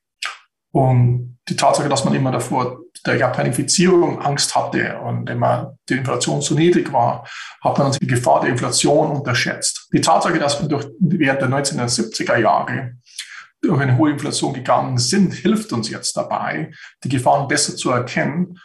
und 0.71 1.32
die 1.49 1.55
Tatsache, 1.55 1.89
dass 1.89 2.05
man 2.05 2.13
immer 2.13 2.31
davor 2.31 2.79
der 3.05 3.17
Japanifizierung 3.17 4.21
Angst 4.21 4.55
hatte 4.55 4.97
und 4.99 5.29
immer 5.29 5.75
die 5.89 5.95
Inflation 5.95 6.41
zu 6.41 6.55
niedrig 6.55 6.93
war, 6.93 7.27
hat 7.61 7.77
man 7.77 7.91
die 7.91 8.07
Gefahr 8.07 8.41
der 8.41 8.49
Inflation 8.49 9.11
unterschätzt. 9.11 9.89
Die 9.91 10.01
Tatsache, 10.01 10.39
dass 10.39 10.61
wir 10.61 10.69
durch, 10.69 10.87
während 10.99 11.41
der 11.41 11.49
1970er 11.49 12.37
Jahre 12.37 12.93
durch 13.61 13.81
eine 13.81 13.97
hohe 13.97 14.11
Inflation 14.11 14.53
gegangen 14.53 14.97
sind, 14.97 15.33
hilft 15.33 15.73
uns 15.73 15.89
jetzt 15.89 16.15
dabei, 16.15 16.71
die 17.03 17.09
Gefahren 17.09 17.47
besser 17.47 17.75
zu 17.75 17.91
erkennen 17.91 18.59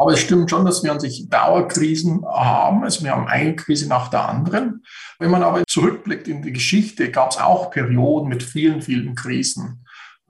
aber 0.00 0.14
es 0.14 0.20
stimmt 0.20 0.48
schon, 0.48 0.64
dass 0.64 0.82
wir 0.82 0.92
an 0.92 0.98
sich 0.98 1.28
Dauerkrisen 1.28 2.24
haben. 2.24 2.84
Also 2.84 3.04
wir 3.04 3.10
haben 3.10 3.28
eine 3.28 3.54
Krise 3.54 3.86
nach 3.86 4.08
der 4.08 4.26
anderen. 4.26 4.82
Wenn 5.18 5.30
man 5.30 5.42
aber 5.42 5.62
zurückblickt 5.66 6.26
in 6.26 6.40
die 6.40 6.54
Geschichte, 6.54 7.10
gab 7.10 7.32
es 7.32 7.36
auch 7.36 7.70
Perioden 7.70 8.26
mit 8.26 8.42
vielen, 8.42 8.80
vielen 8.80 9.14
Krisen. 9.14 9.84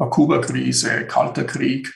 Kuba-Krise, 0.08 1.06
Kalter 1.06 1.44
Krieg. 1.44 1.92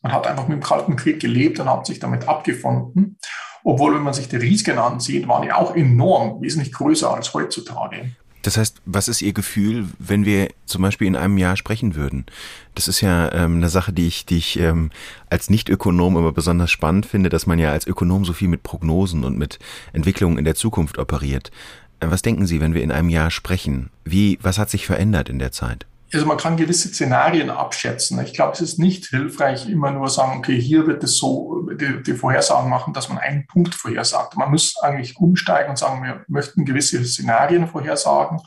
Man 0.00 0.12
hat 0.12 0.26
einfach 0.26 0.48
mit 0.48 0.58
dem 0.58 0.62
Kalten 0.62 0.96
Krieg 0.96 1.20
gelebt 1.20 1.60
und 1.60 1.68
hat 1.68 1.86
sich 1.86 1.98
damit 1.98 2.28
abgefunden. 2.28 3.18
Obwohl, 3.64 3.94
wenn 3.94 4.02
man 4.02 4.14
sich 4.14 4.28
die 4.28 4.36
Risiken 4.36 4.78
ansieht, 4.78 5.28
waren 5.28 5.42
die 5.42 5.52
auch 5.52 5.76
enorm, 5.76 6.40
wesentlich 6.42 6.72
größer 6.72 7.12
als 7.14 7.32
heutzutage. 7.32 8.10
Das 8.42 8.56
heißt, 8.56 8.82
was 8.84 9.06
ist 9.06 9.22
Ihr 9.22 9.32
Gefühl, 9.32 9.86
wenn 10.00 10.24
wir 10.24 10.48
zum 10.66 10.82
Beispiel 10.82 11.06
in 11.06 11.14
einem 11.14 11.38
Jahr 11.38 11.56
sprechen 11.56 11.94
würden? 11.94 12.26
Das 12.74 12.88
ist 12.88 13.00
ja 13.00 13.30
ähm, 13.32 13.56
eine 13.56 13.68
Sache, 13.68 13.92
die 13.92 14.08
ich, 14.08 14.26
die 14.26 14.38
ich 14.38 14.58
ähm, 14.58 14.90
als 15.30 15.48
Nicht-Ökonom 15.48 16.16
immer 16.16 16.32
besonders 16.32 16.72
spannend 16.72 17.06
finde, 17.06 17.28
dass 17.28 17.46
man 17.46 17.60
ja 17.60 17.70
als 17.70 17.86
Ökonom 17.86 18.24
so 18.24 18.32
viel 18.32 18.48
mit 18.48 18.64
Prognosen 18.64 19.22
und 19.22 19.38
mit 19.38 19.60
Entwicklungen 19.92 20.38
in 20.38 20.44
der 20.44 20.56
Zukunft 20.56 20.98
operiert. 20.98 21.52
Äh, 22.00 22.10
was 22.10 22.22
denken 22.22 22.48
Sie, 22.48 22.60
wenn 22.60 22.74
wir 22.74 22.82
in 22.82 22.90
einem 22.90 23.10
Jahr 23.10 23.30
sprechen? 23.30 23.90
Wie, 24.04 24.40
was 24.42 24.58
hat 24.58 24.70
sich 24.70 24.86
verändert 24.86 25.28
in 25.28 25.38
der 25.38 25.52
Zeit? 25.52 25.86
Also 26.12 26.26
man 26.26 26.36
kann 26.36 26.56
gewisse 26.56 26.88
Szenarien 26.88 27.50
abschätzen. 27.50 28.20
Ich 28.20 28.34
glaube, 28.34 28.52
es 28.52 28.60
ist 28.60 28.78
nicht 28.78 29.06
hilfreich, 29.06 29.68
immer 29.68 29.90
nur 29.90 30.08
sagen, 30.08 30.38
okay, 30.38 30.60
hier 30.60 30.86
wird 30.86 31.02
es 31.04 31.16
so, 31.16 31.68
die, 31.72 32.02
die, 32.02 32.14
Vorhersagen 32.14 32.68
machen, 32.68 32.92
dass 32.92 33.08
man 33.08 33.18
einen 33.18 33.46
Punkt 33.46 33.74
vorhersagt. 33.74 34.36
Man 34.36 34.50
muss 34.50 34.76
eigentlich 34.82 35.16
umsteigen 35.16 35.70
und 35.70 35.78
sagen, 35.78 36.02
wir 36.02 36.24
möchten 36.28 36.64
gewisse 36.64 37.02
Szenarien 37.04 37.66
vorhersagen 37.66 38.40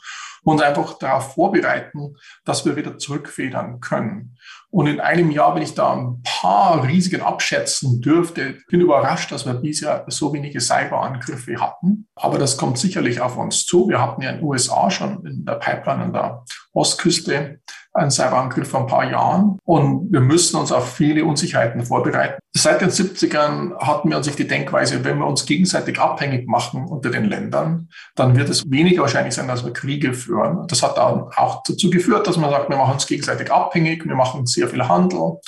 und 0.44 0.62
einfach 0.62 0.98
darauf 1.00 1.34
vorbereiten, 1.34 2.16
dass 2.46 2.66
wir 2.66 2.76
wieder 2.76 2.98
zurückfedern 2.98 3.80
können. 3.80 4.38
Und 4.76 4.88
in 4.88 5.00
einem 5.00 5.32
Jahr, 5.32 5.56
wenn 5.56 5.62
ich 5.62 5.74
da 5.74 5.94
ein 5.94 6.22
paar 6.26 6.84
Risiken 6.84 7.22
abschätzen 7.22 8.02
dürfte, 8.02 8.58
bin 8.68 8.82
überrascht, 8.82 9.32
dass 9.32 9.46
wir 9.46 9.54
bisher 9.54 10.04
so 10.10 10.34
wenige 10.34 10.60
Cyberangriffe 10.60 11.62
hatten. 11.62 12.10
Aber 12.14 12.38
das 12.38 12.58
kommt 12.58 12.78
sicherlich 12.78 13.22
auf 13.22 13.38
uns 13.38 13.66
zu. 13.66 13.88
Wir 13.88 14.02
hatten 14.02 14.22
ja 14.22 14.32
in 14.32 14.40
den 14.40 14.44
USA 14.44 14.92
schon 14.92 15.26
in 15.26 15.46
der 15.46 15.54
Pipeline 15.54 16.04
an 16.04 16.12
der 16.12 16.44
Ostküste 16.74 17.62
einen 17.96 18.12
Cyberangriff 18.12 18.70
vor 18.70 18.82
ein 18.82 18.88
paar 18.88 19.10
Jahren. 19.10 19.58
Und 19.64 20.12
wir 20.12 20.20
müssen 20.20 20.58
uns 20.58 20.72
auf 20.72 20.94
viele 20.96 21.26
Unsicherheiten 21.26 21.86
vorbereiten. 21.86 22.40
Seit 22.56 22.82
den 22.82 22.90
70ern 22.90 23.78
hatten 23.80 24.10
wir 24.10 24.18
an 24.18 24.24
sich 24.24 24.36
die 24.36 24.48
Denkweise, 24.48 25.04
wenn 25.04 25.18
wir 25.18 25.28
uns 25.28 25.46
gegenseitig 25.46 26.00
abhängig 26.00 26.48
machen 26.48 26.86
unter 26.86 27.10
den 27.10 27.26
Ländern, 27.26 27.90
dann 28.16 28.36
wird 28.36 28.50
es 28.50 28.70
weniger 28.70 29.02
wahrscheinlich 29.02 29.34
sein, 29.34 29.48
dass 29.48 29.66
wir 29.66 29.74
Kriege 29.74 30.14
führen. 30.14 30.68
Das 30.68 30.84
hat 30.84 30.98
dann 30.98 31.24
auch 31.36 31.64
dazu 31.64 31.90
geführt, 31.90 32.28
dass 32.28 32.38
man 32.38 32.50
sagt, 32.50 32.70
wir 32.70 32.78
machen 32.78 32.94
uns 32.94 33.08
gegenseitig 33.08 33.52
abhängig, 33.52 34.06
wir 34.06 34.16
machen 34.16 34.46
sehr 34.46 34.68
viel 34.68 34.88
Handel. 34.88 35.40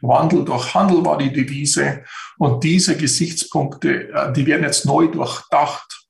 Wandel 0.00 0.44
durch 0.44 0.74
Handel 0.74 1.04
war 1.04 1.18
die 1.18 1.32
Devise. 1.32 2.04
Und 2.38 2.62
diese 2.64 2.96
Gesichtspunkte, 2.96 4.10
äh, 4.10 4.32
die 4.32 4.46
werden 4.46 4.62
jetzt 4.62 4.86
neu 4.86 5.08
durchdacht. 5.08 6.06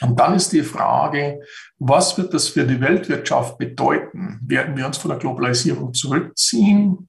Und 0.00 0.18
dann 0.18 0.34
ist 0.34 0.52
die 0.52 0.62
Frage, 0.62 1.40
was 1.80 2.18
wird 2.18 2.34
das 2.34 2.48
für 2.48 2.66
die 2.66 2.80
Weltwirtschaft 2.80 3.58
bedeuten? 3.58 4.38
Werden 4.46 4.76
wir 4.76 4.86
uns 4.86 4.98
von 4.98 5.08
der 5.08 5.18
Globalisierung 5.18 5.94
zurückziehen 5.94 7.08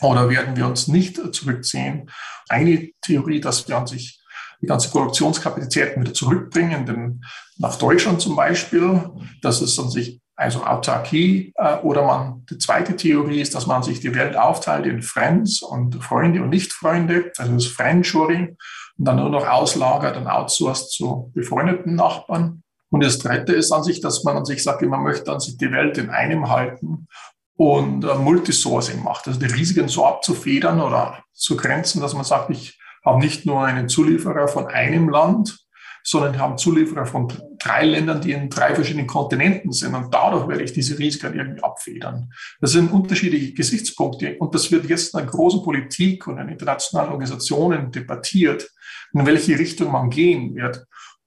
oder 0.00 0.30
werden 0.30 0.56
wir 0.56 0.66
uns 0.66 0.86
nicht 0.86 1.20
zurückziehen? 1.34 2.08
Eine 2.48 2.90
Theorie, 3.02 3.40
dass 3.40 3.66
wir 3.68 3.76
an 3.76 3.88
sich 3.88 4.22
die 4.62 4.66
ganze 4.66 4.90
Produktionskapazitäten 4.90 6.02
wieder 6.02 6.14
zurückbringen, 6.14 6.86
denn 6.86 7.20
nach 7.58 7.76
Deutschland 7.76 8.20
zum 8.20 8.36
Beispiel, 8.36 9.10
dass 9.42 9.60
es 9.60 9.78
an 9.78 9.90
sich 9.90 10.20
also 10.36 10.64
Autarkie, 10.64 11.52
äh, 11.56 11.78
oder 11.78 12.04
man, 12.04 12.44
die 12.50 12.58
zweite 12.58 12.94
Theorie 12.94 13.40
ist, 13.40 13.54
dass 13.54 13.66
man 13.66 13.82
sich 13.82 14.00
die 14.00 14.14
Welt 14.14 14.36
aufteilt 14.36 14.86
in 14.86 15.02
Friends 15.02 15.62
und 15.62 15.96
Freunde 16.04 16.42
und 16.42 16.50
Nicht-Freunde, 16.50 17.32
also 17.38 17.52
das 17.52 17.66
Friendshoring 17.66 18.56
und 18.98 19.04
dann 19.04 19.16
nur 19.16 19.30
noch 19.30 19.48
auslagert 19.48 20.16
und 20.16 20.26
outsourced 20.26 20.90
zu 20.90 21.32
befreundeten 21.34 21.94
Nachbarn. 21.94 22.62
Und 22.96 23.04
das 23.04 23.18
Dritte 23.18 23.52
ist 23.52 23.72
an 23.72 23.84
sich, 23.84 24.00
dass 24.00 24.24
man 24.24 24.38
an 24.38 24.46
sich 24.46 24.62
sagt, 24.62 24.80
man 24.80 25.02
möchte 25.02 25.30
an 25.30 25.38
sich 25.38 25.58
die 25.58 25.70
Welt 25.70 25.98
in 25.98 26.08
einem 26.08 26.48
halten 26.48 27.08
und 27.54 28.04
äh, 28.04 28.14
Multisourcing 28.14 29.04
macht, 29.04 29.28
also 29.28 29.38
die 29.38 29.52
Risiken 29.52 29.86
so 29.88 30.06
abzufedern 30.06 30.80
oder 30.80 31.22
zu 31.34 31.58
grenzen, 31.58 32.00
dass 32.00 32.14
man 32.14 32.24
sagt, 32.24 32.48
ich 32.48 32.80
habe 33.04 33.18
nicht 33.18 33.44
nur 33.44 33.62
einen 33.62 33.90
Zulieferer 33.90 34.48
von 34.48 34.68
einem 34.68 35.10
Land, 35.10 35.58
sondern 36.04 36.38
haben 36.38 36.56
Zulieferer 36.56 37.04
von 37.04 37.30
drei 37.58 37.84
Ländern, 37.84 38.22
die 38.22 38.32
in 38.32 38.48
drei 38.48 38.74
verschiedenen 38.74 39.06
Kontinenten 39.06 39.72
sind. 39.72 39.94
Und 39.94 40.14
dadurch 40.14 40.48
werde 40.48 40.62
ich 40.62 40.72
diese 40.72 40.98
Risiken 40.98 41.34
irgendwie 41.34 41.62
abfedern. 41.62 42.32
Das 42.62 42.72
sind 42.72 42.90
unterschiedliche 42.90 43.52
Gesichtspunkte. 43.52 44.38
Und 44.38 44.54
das 44.54 44.72
wird 44.72 44.88
jetzt 44.88 45.12
in 45.12 45.18
der 45.18 45.26
großen 45.26 45.62
Politik 45.62 46.26
und 46.28 46.38
in 46.38 46.48
internationalen 46.48 47.10
Organisationen 47.10 47.90
debattiert, 47.90 48.70
in 49.12 49.26
welche 49.26 49.58
Richtung 49.58 49.92
man 49.92 50.08
gehen 50.08 50.54
wird. 50.54 50.86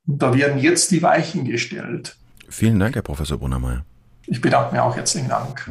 Und 0.09 0.23
da 0.23 0.33
werden 0.33 0.57
jetzt 0.57 0.89
die 0.89 1.03
Weichen 1.03 1.45
gestellt. 1.45 2.15
Vielen 2.49 2.79
Dank, 2.79 2.95
Herr 2.95 3.03
Professor 3.03 3.37
Brunnermeier. 3.37 3.85
Ich 4.25 4.41
bedanke 4.41 4.71
mich 4.71 4.81
auch 4.81 4.95
herzlichen 4.95 5.29
Dank. 5.29 5.69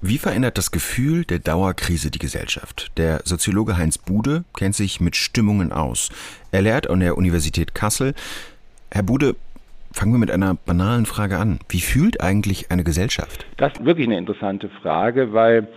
Wie 0.00 0.16
verändert 0.18 0.56
das 0.56 0.70
Gefühl 0.70 1.26
der 1.26 1.38
Dauerkrise 1.38 2.10
die 2.10 2.18
Gesellschaft? 2.18 2.92
Der 2.96 3.20
Soziologe 3.24 3.76
Heinz 3.76 3.98
Bude 3.98 4.44
kennt 4.56 4.74
sich 4.74 5.00
mit 5.00 5.16
Stimmungen 5.16 5.70
aus. 5.70 6.08
Er 6.50 6.62
lehrt 6.62 6.88
an 6.88 7.00
der 7.00 7.18
Universität 7.18 7.74
Kassel. 7.74 8.14
Herr 8.90 9.02
Bude, 9.02 9.36
fangen 9.94 10.12
wir 10.12 10.18
mit 10.18 10.32
einer 10.32 10.54
banalen 10.54 11.06
Frage 11.06 11.38
an. 11.38 11.60
Wie 11.68 11.80
fühlt 11.80 12.20
eigentlich 12.20 12.70
eine 12.72 12.82
Gesellschaft? 12.82 13.46
Das 13.56 13.72
ist 13.74 13.84
wirklich 13.84 14.08
eine 14.08 14.18
interessante 14.18 14.68
Frage, 14.68 15.32
weil 15.32 15.68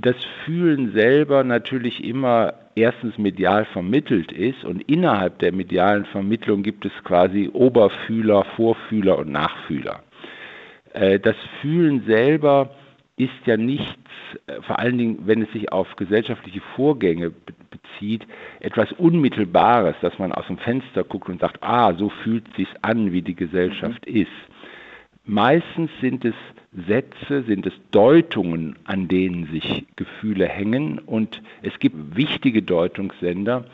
das 0.00 0.16
Fühlen 0.44 0.92
selber 0.92 1.44
natürlich 1.44 2.02
immer 2.04 2.54
erstens 2.74 3.16
medial 3.16 3.64
vermittelt 3.66 4.32
ist 4.32 4.64
und 4.64 4.82
innerhalb 4.82 5.38
der 5.38 5.52
medialen 5.52 6.04
Vermittlung 6.06 6.62
gibt 6.62 6.84
es 6.84 6.92
quasi 7.04 7.48
Oberfühler, 7.52 8.44
Vorfühler 8.56 9.18
und 9.18 9.30
Nachfühler. 9.30 10.00
Äh, 10.92 11.20
das 11.20 11.36
Fühlen 11.60 12.04
selber 12.06 12.70
ist 13.20 13.46
ja 13.46 13.56
nichts, 13.58 14.10
äh, 14.46 14.62
vor 14.62 14.78
allen 14.78 14.96
Dingen, 14.96 15.18
wenn 15.26 15.42
es 15.42 15.52
sich 15.52 15.70
auf 15.72 15.94
gesellschaftliche 15.96 16.62
Vorgänge 16.74 17.30
bezieht, 17.70 18.26
etwas 18.60 18.92
Unmittelbares, 18.92 19.94
dass 20.00 20.18
man 20.18 20.32
aus 20.32 20.46
dem 20.46 20.56
Fenster 20.56 21.04
guckt 21.04 21.28
und 21.28 21.40
sagt, 21.40 21.62
ah, 21.62 21.92
so 21.94 22.08
fühlt 22.08 22.48
es 22.48 22.56
sich 22.56 22.68
an, 22.82 23.12
wie 23.12 23.22
die 23.22 23.34
Gesellschaft 23.34 24.08
mhm. 24.08 24.16
ist. 24.22 24.30
Meistens 25.24 25.90
sind 26.00 26.24
es 26.24 26.34
Sätze, 26.86 27.42
sind 27.42 27.66
es 27.66 27.74
Deutungen, 27.90 28.76
an 28.84 29.06
denen 29.06 29.46
sich 29.46 29.86
Gefühle 29.96 30.46
hängen. 30.46 30.98
Und 30.98 31.42
es 31.62 31.78
gibt 31.78 32.16
wichtige 32.16 32.62
Deutungssender, 32.62 33.66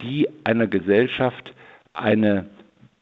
die 0.00 0.28
einer 0.44 0.66
Gesellschaft 0.66 1.52
eine 1.92 2.46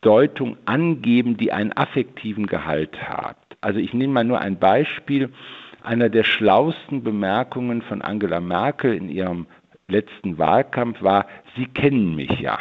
Deutung 0.01 0.57
angeben, 0.65 1.37
die 1.37 1.53
einen 1.53 1.73
affektiven 1.73 2.47
Gehalt 2.47 3.01
hat. 3.01 3.37
Also 3.61 3.79
ich 3.79 3.95
nehme 3.95 4.13
mal 4.13 4.25
nur 4.25 4.41
ein 4.41 4.59
Beispiel. 4.59 5.31
Einer 5.83 6.09
der 6.09 6.25
schlausten 6.25 7.03
Bemerkungen 7.03 7.83
von 7.83 8.03
Angela 8.03 8.41
Merkel 8.41 8.95
in 8.95 9.09
ihrem 9.09 9.47
letzten 9.89 10.39
Wahlkampf 10.39 11.03
war, 11.03 11.27
Sie 11.57 11.67
kennen 11.67 12.15
mich 12.15 12.41
ja. 12.41 12.59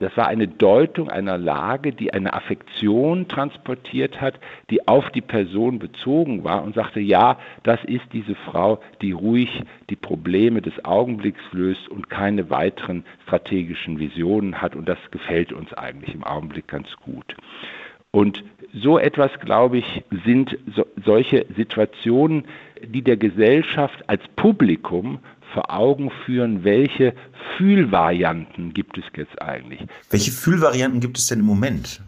Das 0.00 0.16
war 0.16 0.28
eine 0.28 0.46
Deutung 0.46 1.10
einer 1.10 1.38
Lage, 1.38 1.92
die 1.92 2.12
eine 2.12 2.32
Affektion 2.32 3.26
transportiert 3.26 4.20
hat, 4.20 4.38
die 4.70 4.86
auf 4.86 5.10
die 5.10 5.20
Person 5.20 5.80
bezogen 5.80 6.44
war 6.44 6.62
und 6.62 6.74
sagte, 6.74 7.00
ja, 7.00 7.38
das 7.64 7.82
ist 7.84 8.04
diese 8.12 8.36
Frau, 8.36 8.80
die 9.02 9.10
ruhig 9.10 9.62
die 9.90 9.96
Probleme 9.96 10.62
des 10.62 10.84
Augenblicks 10.84 11.42
löst 11.52 11.88
und 11.88 12.10
keine 12.10 12.48
weiteren 12.48 13.04
strategischen 13.24 13.98
Visionen 13.98 14.62
hat 14.62 14.76
und 14.76 14.88
das 14.88 14.98
gefällt 15.10 15.52
uns 15.52 15.72
eigentlich 15.72 16.14
im 16.14 16.22
Augenblick 16.22 16.68
ganz 16.68 16.94
gut. 17.04 17.36
Und 18.10 18.42
so 18.72 18.98
etwas, 18.98 19.30
glaube 19.40 19.78
ich, 19.78 20.04
sind 20.24 20.58
so, 20.74 20.86
solche 21.04 21.46
Situationen, 21.56 22.44
die 22.82 23.02
der 23.02 23.16
Gesellschaft 23.16 24.02
als 24.08 24.22
Publikum 24.36 25.18
vor 25.52 25.70
Augen 25.70 26.10
führen, 26.24 26.64
welche 26.64 27.14
Fühlvarianten 27.56 28.74
gibt 28.74 28.98
es 28.98 29.04
jetzt 29.16 29.40
eigentlich. 29.40 29.80
Welche 30.10 30.30
Fühlvarianten 30.30 31.00
gibt 31.00 31.18
es 31.18 31.26
denn 31.26 31.40
im 31.40 31.46
Moment? 31.46 32.00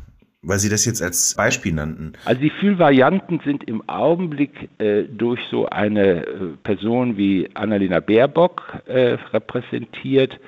Weil 0.43 0.59
Sie 0.59 0.71
das 0.71 0.87
jetzt 0.87 1.03
als 1.03 1.35
Beispiel 1.35 1.73
nannten. 1.73 2.15
Also 2.25 2.41
die 2.41 2.51
Fühlvarianten 2.51 3.41
sind 3.45 3.65
im 3.65 3.87
Augenblick 3.89 4.71
äh, 4.79 5.03
durch 5.03 5.41
so 5.51 5.69
eine 5.69 6.27
äh, 6.27 6.27
Person 6.63 7.19
wie 7.19 7.51
Annalena 7.53 8.01
Baerbock 8.01 8.81
äh, 8.87 9.19
repräsentiert 9.33 10.41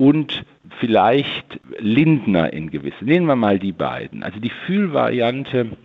und 0.00 0.46
vielleicht 0.78 1.60
Lindner 1.78 2.54
in 2.54 2.70
gewissen. 2.70 3.04
Nehmen 3.04 3.26
wir 3.26 3.36
mal 3.36 3.58
die 3.58 3.72
beiden. 3.72 4.22
Also 4.22 4.40
die 4.40 4.52
Fühlvariante 4.64 5.76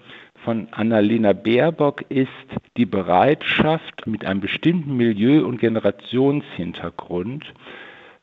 von 0.46 0.70
Annalena 0.72 1.34
Baerbock 1.34 2.06
ist 2.08 2.30
die 2.78 2.86
Bereitschaft, 2.86 4.08
mit 4.08 4.24
einem 4.24 4.40
bestimmten 4.40 4.96
Milieu- 4.96 5.46
und 5.46 5.60
Generationshintergrund 5.60 7.54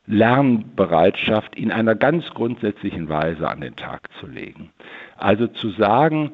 Lernbereitschaft 0.07 1.55
in 1.55 1.71
einer 1.71 1.93
ganz 1.93 2.27
grundsätzlichen 2.31 3.07
Weise 3.07 3.47
an 3.47 3.61
den 3.61 3.75
Tag 3.75 4.09
zu 4.19 4.25
legen. 4.25 4.71
Also 5.15 5.45
zu 5.45 5.69
sagen, 5.69 6.31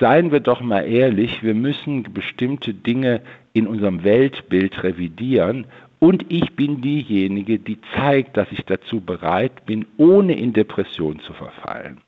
seien 0.00 0.32
wir 0.32 0.40
doch 0.40 0.62
mal 0.62 0.86
ehrlich, 0.86 1.42
wir 1.42 1.54
müssen 1.54 2.14
bestimmte 2.14 2.72
Dinge 2.72 3.20
in 3.52 3.66
unserem 3.66 4.04
Weltbild 4.04 4.82
revidieren 4.82 5.66
und 6.02 6.26
ich 6.32 6.56
bin 6.56 6.80
diejenige, 6.80 7.60
die 7.60 7.78
zeigt, 7.94 8.36
dass 8.36 8.50
ich 8.50 8.64
dazu 8.64 9.00
bereit 9.00 9.64
bin, 9.66 9.86
ohne 9.98 10.36
in 10.36 10.52
Depression 10.52 11.20
zu 11.20 11.32
verfallen. 11.32 12.00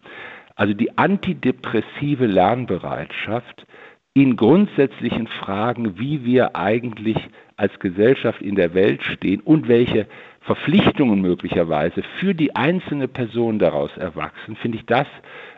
Also 0.56 0.74
die 0.74 0.98
antidepressive 0.98 2.26
Lernbereitschaft 2.26 3.64
in 4.12 4.34
grundsätzlichen 4.34 5.28
Fragen, 5.28 5.96
wie 5.96 6.24
wir 6.24 6.56
eigentlich 6.56 7.18
als 7.56 7.78
Gesellschaft 7.78 8.42
in 8.42 8.56
der 8.56 8.74
Welt 8.74 9.00
stehen 9.04 9.40
und 9.40 9.68
welche 9.68 10.08
Verpflichtungen 10.40 11.20
möglicherweise 11.20 12.02
für 12.18 12.34
die 12.34 12.56
einzelne 12.56 13.06
Person 13.06 13.60
daraus 13.60 13.96
erwachsen, 13.96 14.56
finde 14.56 14.78
ich, 14.78 14.86
das 14.86 15.06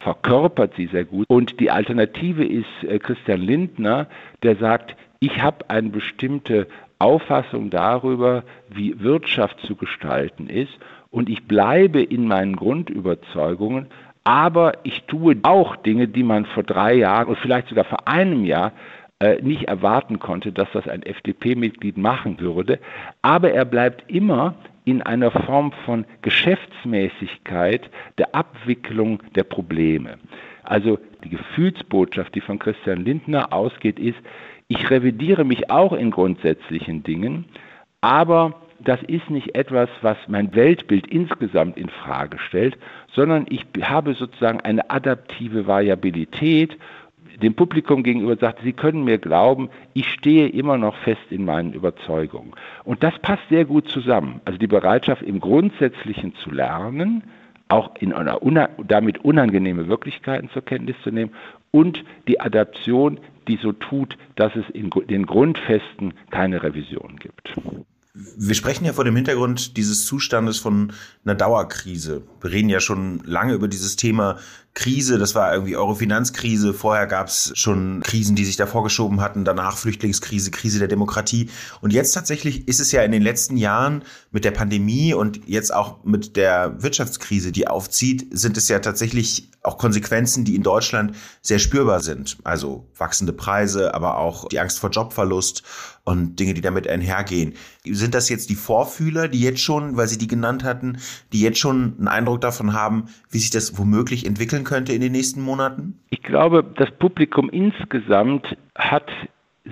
verkörpert 0.01 0.75
sie 0.77 0.88
sehr 0.88 1.07
gut. 1.07 1.25
Und 1.29 1.59
die 1.59 1.70
Alternative 1.70 2.44
ist 2.44 2.66
äh, 2.83 2.99
Christian 2.99 3.40
Lindner, 3.40 4.09
der 4.42 4.57
sagt, 4.57 4.94
ich 5.20 5.40
habe 5.40 5.70
eine 5.70 5.88
bestimmte 5.88 6.66
Auffassung 6.98 7.70
darüber, 7.70 8.44
wie 8.68 9.00
Wirtschaft 9.00 9.61
zu 9.61 9.76
gestalten 9.76 10.48
ist 10.48 10.72
und 11.11 11.28
ich 11.28 11.46
bleibe 11.46 12.02
in 12.02 12.26
meinen 12.26 12.56
Grundüberzeugungen, 12.56 13.87
aber 14.24 14.72
ich 14.82 15.04
tue 15.04 15.37
auch 15.42 15.76
Dinge, 15.76 16.09
die 16.09 16.22
man 16.22 16.46
vor 16.46 16.62
drei 16.62 16.94
Jahren 16.94 17.28
und 17.28 17.38
vielleicht 17.38 17.68
sogar 17.68 17.85
vor 17.85 18.09
einem 18.09 18.44
Jahr 18.44 18.72
äh, 19.20 19.40
nicht 19.40 19.68
erwarten 19.68 20.18
konnte, 20.18 20.52
dass 20.52 20.68
das 20.72 20.88
ein 20.88 21.02
FDP-Mitglied 21.02 21.96
machen 21.96 22.40
würde. 22.40 22.80
Aber 23.22 23.52
er 23.52 23.64
bleibt 23.64 24.11
immer 24.11 24.54
in 24.85 25.00
einer 25.00 25.30
Form 25.30 25.72
von 25.85 26.04
Geschäftsmäßigkeit 26.22 27.88
der 28.18 28.35
Abwicklung 28.35 29.22
der 29.35 29.44
Probleme. 29.44 30.18
Also 30.64 30.98
die 31.24 31.30
Gefühlsbotschaft, 31.30 32.35
die 32.35 32.40
von 32.40 32.59
Christian 32.59 33.04
Lindner 33.04 33.52
ausgeht, 33.52 33.98
ist, 33.98 34.18
ich 34.68 34.90
revidiere 34.90 35.44
mich 35.44 35.70
auch 35.70 35.92
in 35.92 36.11
grundsätzlichen 36.11 37.02
Dingen, 37.02 37.44
aber 38.00 38.55
das 38.79 39.02
ist 39.05 39.31
nicht 39.31 39.55
etwas, 39.55 39.88
was 40.02 40.18
mein 40.29 40.55
Weltbild 40.55 41.07
insgesamt 41.07 41.79
in 41.79 41.88
Frage 41.88 42.38
stellt, 42.38 42.76
sondern 43.12 43.46
ich 43.48 43.64
habe 43.83 44.14
sozusagen 44.14 44.61
eine 44.61 44.90
adaptive 44.90 45.66
Variabilität 45.66 46.76
dem 47.42 47.55
Publikum 47.55 48.02
gegenüber 48.02 48.37
sagt, 48.37 48.61
Sie 48.62 48.72
können 48.72 49.05
mir 49.05 49.18
glauben, 49.18 49.68
ich 49.94 50.09
stehe 50.09 50.48
immer 50.48 50.79
noch 50.79 50.96
fest 50.96 51.20
in 51.31 51.44
meinen 51.44 51.72
Überzeugungen. 51.72 52.52
Und 52.85 53.02
das 53.02 53.18
passt 53.18 53.42
sehr 53.50 53.64
gut 53.64 53.88
zusammen. 53.88 54.40
Also 54.44 54.59
die 54.59 54.66
Bereitschaft 54.66 55.22
im 55.22 55.40
Grundsätzlichen 55.40 56.35
zu 56.37 56.50
lernen, 56.50 57.24
auch 57.68 57.94
in 57.96 58.12
einer 58.12 58.38
damit 58.87 59.24
unangenehme 59.24 59.88
Wirklichkeiten 59.88 60.48
zur 60.50 60.64
Kenntnis 60.64 60.96
zu 61.02 61.11
nehmen 61.11 61.33
und 61.77 62.03
die 62.27 62.41
Adaption, 62.41 63.21
die 63.49 63.59
so 63.62 63.73
tut, 63.73 64.17
dass 64.35 64.57
es 64.57 64.65
in 64.73 64.89
den 64.89 65.27
Grundfesten 65.27 66.15
keine 66.31 66.62
Revision 66.62 67.19
gibt. 67.19 67.55
Wir 68.15 68.55
sprechen 68.55 68.87
ja 68.87 68.95
vor 68.95 69.05
dem 69.05 69.15
Hintergrund 69.15 69.77
dieses 69.77 70.07
Zustandes 70.07 70.59
von 70.59 70.95
einer 71.27 71.35
Dauerkrise. 71.35 72.23
Wir 72.41 72.51
reden 72.51 72.71
ja 72.71 72.81
schon 72.81 73.21
lange 73.27 73.53
über 73.53 73.69
dieses 73.69 73.97
Thema 73.97 74.39
Krise. 74.77 75.19
Das 75.19 75.35
war 75.35 75.53
irgendwie 75.53 75.75
eure 75.75 75.97
Finanzkrise. 75.97 76.75
Vorher 76.75 77.07
gab 77.07 77.29
es 77.29 77.51
schon 77.55 78.03
Krisen, 78.05 78.37
die 78.37 78.45
sich 78.45 78.57
davor 78.57 78.85
geschoben 78.85 79.23
hatten. 79.23 79.45
Danach 79.45 79.79
Flüchtlingskrise, 79.79 80.51
Krise 80.51 80.79
der 80.79 80.87
Demokratie. 80.87 81.49
Und 81.81 81.93
jetzt 81.95 82.12
tatsächlich 82.12 82.69
ist 82.69 82.79
es 82.79 82.93
ja 82.93 83.03
in 83.03 83.11
den 83.11 83.23
letzten 83.23 83.57
Jahren 83.57 84.05
mit 84.31 84.45
der 84.45 84.51
Pandemie 84.51 85.15
und 85.15 85.41
jetzt 85.49 85.73
auch 85.73 86.05
mit 86.05 86.37
der 86.37 86.83
Wirtschaftskrise, 86.83 87.53
die 87.53 87.67
aufzieht, 87.67 88.27
sind 88.31 88.59
es 88.59 88.69
ja 88.69 88.79
tatsächlich 88.79 89.49
auch 89.62 89.79
Konsequenzen, 89.79 90.45
die 90.45 90.55
in 90.55 90.62
Deutschland 90.62 91.17
sehr 91.43 91.59
spürbar 91.59 92.01
sind. 92.01 92.37
Also 92.45 92.87
wachsende 92.97 93.33
Preise, 93.33 93.95
aber 93.95 94.19
auch 94.19 94.49
die 94.49 94.61
Angst 94.61 94.79
vor 94.79 94.91
Jobverlust 94.91 95.62
und 96.05 96.39
Dinge, 96.39 96.55
die 96.55 96.61
damit 96.61 96.87
einhergehen. 96.87 97.55
Sind 97.85 98.15
das 98.15 98.29
jetzt 98.29 98.49
die 98.49 98.55
Vorfühler, 98.55 99.27
die 99.27 99.41
jetzt 99.41 99.61
schon, 99.61 99.97
weil 99.97 100.07
Sie 100.07 100.19
die 100.19 100.29
genannt 100.29 100.62
hatten, 100.62 100.99
die 101.33 101.41
jetzt 101.41 101.59
schon 101.59 101.97
einen 101.99 102.09
Eindruck 102.09 102.41
davon 102.41 102.73
haben, 102.73 103.09
wie 103.31 103.41
sich 103.41 103.51
das 103.51 103.77
womöglich 103.77 104.25
entwickeln 104.25 104.62
könnte 104.66 104.92
in 104.92 105.00
den 105.00 105.12
nächsten 105.12 105.40
Monaten? 105.40 105.98
Ich 106.11 106.22
glaube, 106.22 106.62
das 106.76 106.90
Publikum 106.90 107.48
insgesamt 107.48 108.57
hat 108.76 109.11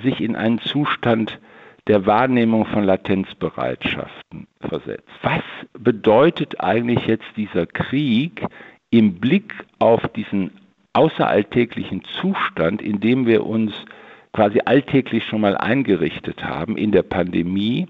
sich 0.03 0.21
in 0.21 0.35
einen 0.35 0.59
Zustand 0.61 1.39
der 1.87 2.07
Wahrnehmung 2.07 2.65
von 2.65 2.85
Latenzbereitschaften 2.85 4.47
versetzt. 4.61 5.11
Was 5.23 5.43
bedeutet 5.79 6.61
eigentlich 6.61 7.07
jetzt 7.07 7.27
dieser 7.37 7.67
Krieg 7.67 8.43
im 8.91 9.17
Blick 9.21 9.53
auf 9.81 10.01
diesen 10.09 10.51
außeralltäglichen 10.95 12.03
Zustand, 12.21 12.81
in 12.81 13.01
dem 13.01 13.27
wir 13.27 13.45
uns 13.45 13.75
quasi 14.33 14.61
alltäglich 14.65 15.25
schon 15.25 15.41
mal 15.41 15.57
eingerichtet 15.57 16.45
haben 16.45 16.77
in 16.77 16.93
der 16.93 17.03
Pandemie. 17.03 17.87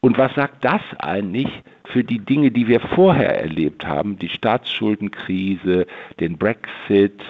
Und 0.00 0.18
was 0.18 0.34
sagt 0.34 0.64
das 0.64 0.82
eigentlich 0.98 1.48
für 1.86 2.04
die 2.04 2.18
Dinge, 2.18 2.50
die 2.50 2.68
wir 2.68 2.80
vorher 2.80 3.40
erlebt 3.40 3.86
haben, 3.86 4.18
die 4.18 4.28
Staatsschuldenkrise, 4.28 5.86
den 6.20 6.38
Brexit, 6.38 7.20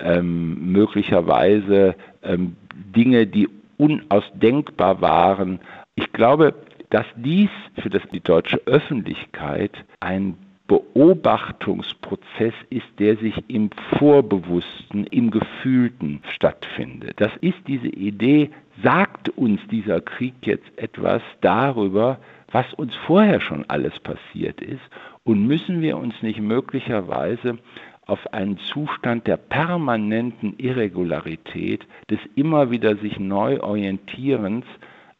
ähm, 0.00 0.72
möglicherweise 0.72 1.94
ähm, 2.22 2.56
Dinge, 2.94 3.26
die 3.26 3.48
unausdenkbar 3.78 5.00
waren. 5.00 5.60
Ich 5.94 6.12
glaube, 6.12 6.54
dass 6.90 7.06
dies 7.16 7.50
für 7.80 7.90
das, 7.90 8.02
die 8.12 8.20
deutsche 8.20 8.60
Öffentlichkeit 8.66 9.72
ein 10.00 10.36
Beobachtungsprozess 10.68 12.52
ist, 12.68 12.86
der 12.98 13.16
sich 13.16 13.34
im 13.48 13.70
Vorbewussten, 13.98 15.04
im 15.06 15.30
Gefühlten 15.30 16.20
stattfindet. 16.34 17.14
Das 17.16 17.32
ist 17.40 17.58
diese 17.66 17.88
Idee, 17.88 18.50
sagt 18.82 19.30
uns 19.30 19.60
dieser 19.70 20.00
Krieg 20.02 20.34
jetzt 20.42 20.70
etwas 20.76 21.22
darüber, 21.40 22.18
was 22.52 22.72
uns 22.74 22.94
vorher 23.06 23.40
schon 23.40 23.64
alles 23.68 23.98
passiert 24.00 24.60
ist 24.60 24.82
und 25.24 25.46
müssen 25.46 25.80
wir 25.80 25.96
uns 25.96 26.14
nicht 26.22 26.40
möglicherweise 26.40 27.58
auf 28.06 28.32
einen 28.32 28.58
Zustand 28.58 29.26
der 29.26 29.36
permanenten 29.36 30.54
Irregularität, 30.58 31.86
des 32.10 32.20
immer 32.36 32.70
wieder 32.70 32.96
sich 32.96 33.18
neu 33.18 33.60
orientierens 33.60 34.64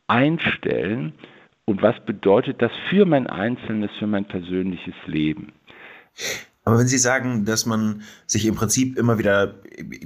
einstellen 0.08 1.14
und 1.68 1.82
was 1.82 2.00
bedeutet 2.06 2.62
das 2.62 2.72
für 2.88 3.04
mein 3.04 3.26
einzelnes, 3.26 3.90
für 3.98 4.06
mein 4.06 4.24
persönliches 4.24 4.94
Leben? 5.04 5.52
Aber 6.68 6.78
wenn 6.78 6.86
Sie 6.86 6.98
sagen, 6.98 7.46
dass 7.46 7.64
man 7.64 8.02
sich 8.26 8.44
im 8.44 8.54
Prinzip 8.54 8.98
immer 8.98 9.16
wieder 9.16 9.54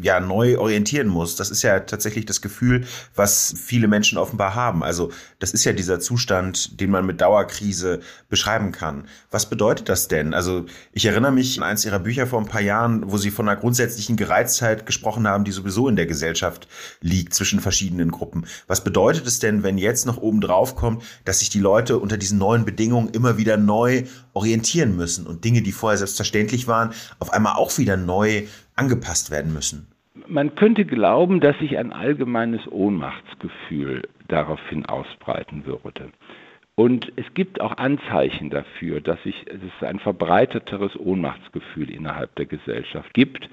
ja 0.00 0.20
neu 0.20 0.58
orientieren 0.58 1.08
muss, 1.08 1.34
das 1.34 1.50
ist 1.50 1.62
ja 1.62 1.80
tatsächlich 1.80 2.24
das 2.24 2.40
Gefühl, 2.40 2.84
was 3.16 3.52
viele 3.56 3.88
Menschen 3.88 4.16
offenbar 4.16 4.54
haben. 4.54 4.84
Also 4.84 5.10
das 5.40 5.50
ist 5.50 5.64
ja 5.64 5.72
dieser 5.72 5.98
Zustand, 5.98 6.80
den 6.80 6.90
man 6.90 7.04
mit 7.04 7.20
Dauerkrise 7.20 7.98
beschreiben 8.28 8.70
kann. 8.70 9.08
Was 9.32 9.50
bedeutet 9.50 9.88
das 9.88 10.06
denn? 10.06 10.34
Also 10.34 10.66
ich 10.92 11.04
erinnere 11.04 11.32
mich 11.32 11.58
an 11.58 11.64
eins 11.64 11.84
Ihrer 11.84 11.98
Bücher 11.98 12.28
vor 12.28 12.38
ein 12.38 12.46
paar 12.46 12.60
Jahren, 12.60 13.10
wo 13.10 13.18
Sie 13.18 13.32
von 13.32 13.48
einer 13.48 13.58
grundsätzlichen 13.58 14.16
Gereiztheit 14.16 14.86
gesprochen 14.86 15.26
haben, 15.26 15.42
die 15.42 15.50
sowieso 15.50 15.88
in 15.88 15.96
der 15.96 16.06
Gesellschaft 16.06 16.68
liegt 17.00 17.34
zwischen 17.34 17.58
verschiedenen 17.58 18.12
Gruppen. 18.12 18.46
Was 18.68 18.84
bedeutet 18.84 19.26
es 19.26 19.40
denn, 19.40 19.64
wenn 19.64 19.78
jetzt 19.78 20.06
noch 20.06 20.18
oben 20.18 20.40
drauf 20.40 20.76
kommt, 20.76 21.02
dass 21.24 21.40
sich 21.40 21.50
die 21.50 21.58
Leute 21.58 21.98
unter 21.98 22.18
diesen 22.18 22.38
neuen 22.38 22.64
Bedingungen 22.64 23.08
immer 23.08 23.36
wieder 23.36 23.56
neu 23.56 24.04
orientieren 24.34 24.96
müssen 24.96 25.26
und 25.26 25.44
Dinge, 25.44 25.62
die 25.62 25.72
vorher 25.72 25.98
selbstverständlich 25.98 26.68
waren, 26.68 26.90
auf 27.18 27.32
einmal 27.32 27.54
auch 27.56 27.76
wieder 27.78 27.96
neu 27.96 28.44
angepasst 28.76 29.30
werden 29.30 29.52
müssen? 29.52 29.88
Man 30.26 30.54
könnte 30.54 30.84
glauben, 30.84 31.40
dass 31.40 31.58
sich 31.58 31.76
ein 31.78 31.92
allgemeines 31.92 32.60
Ohnmachtsgefühl 32.70 34.02
daraufhin 34.28 34.86
ausbreiten 34.86 35.66
würde. 35.66 36.10
Und 36.74 37.12
es 37.16 37.26
gibt 37.34 37.60
auch 37.60 37.76
Anzeichen 37.76 38.48
dafür, 38.48 39.00
dass, 39.00 39.22
sich, 39.22 39.44
dass 39.44 39.60
es 39.62 39.86
ein 39.86 39.98
verbreiteteres 39.98 40.98
Ohnmachtsgefühl 40.98 41.90
innerhalb 41.90 42.34
der 42.36 42.46
Gesellschaft 42.46 43.12
gibt, 43.12 43.48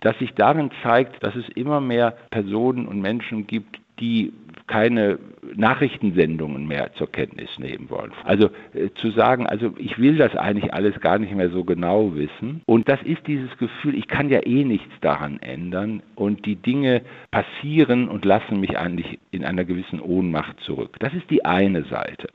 das 0.00 0.18
sich 0.18 0.32
darin 0.34 0.70
zeigt, 0.82 1.22
dass 1.22 1.34
es 1.36 1.48
immer 1.50 1.80
mehr 1.80 2.12
Personen 2.30 2.88
und 2.88 3.00
Menschen 3.00 3.46
gibt, 3.46 3.78
die 4.00 4.32
keine 4.66 5.18
Nachrichtensendungen 5.54 6.66
mehr 6.66 6.92
zur 6.94 7.10
Kenntnis 7.10 7.50
nehmen 7.58 7.90
wollen. 7.90 8.12
Also 8.24 8.50
äh, 8.74 8.90
zu 8.94 9.10
sagen, 9.10 9.46
also 9.46 9.74
ich 9.78 9.98
will 9.98 10.16
das 10.16 10.34
eigentlich 10.36 10.72
alles 10.72 10.98
gar 11.00 11.18
nicht 11.18 11.34
mehr 11.34 11.50
so 11.50 11.64
genau 11.64 12.14
wissen. 12.14 12.62
Und 12.66 12.88
das 12.88 13.02
ist 13.02 13.26
dieses 13.26 13.56
Gefühl, 13.58 13.94
ich 13.94 14.08
kann 14.08 14.28
ja 14.28 14.44
eh 14.46 14.64
nichts 14.64 14.92
daran 15.00 15.40
ändern 15.40 16.02
und 16.14 16.46
die 16.46 16.56
Dinge 16.56 17.02
passieren 17.30 18.08
und 18.08 18.24
lassen 18.24 18.60
mich 18.60 18.78
eigentlich 18.78 19.18
in 19.30 19.44
einer 19.44 19.64
gewissen 19.64 20.00
Ohnmacht 20.00 20.60
zurück. 20.60 20.96
Das 21.00 21.12
ist 21.14 21.28
die 21.30 21.44
eine 21.44 21.84
Seite. 21.84 22.28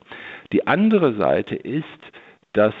Die 0.52 0.66
andere 0.66 1.14
Seite 1.14 1.54
ist, 1.54 1.84
dass 2.52 2.74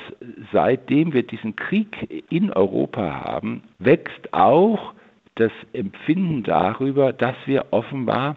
seitdem 0.52 1.12
wir 1.12 1.22
diesen 1.22 1.54
Krieg 1.54 2.24
in 2.30 2.50
Europa 2.50 3.24
haben, 3.24 3.62
wächst 3.78 4.32
auch 4.32 4.94
das 5.34 5.52
Empfinden 5.72 6.42
darüber, 6.42 7.12
dass 7.12 7.36
wir 7.46 7.66
offenbar 7.70 8.36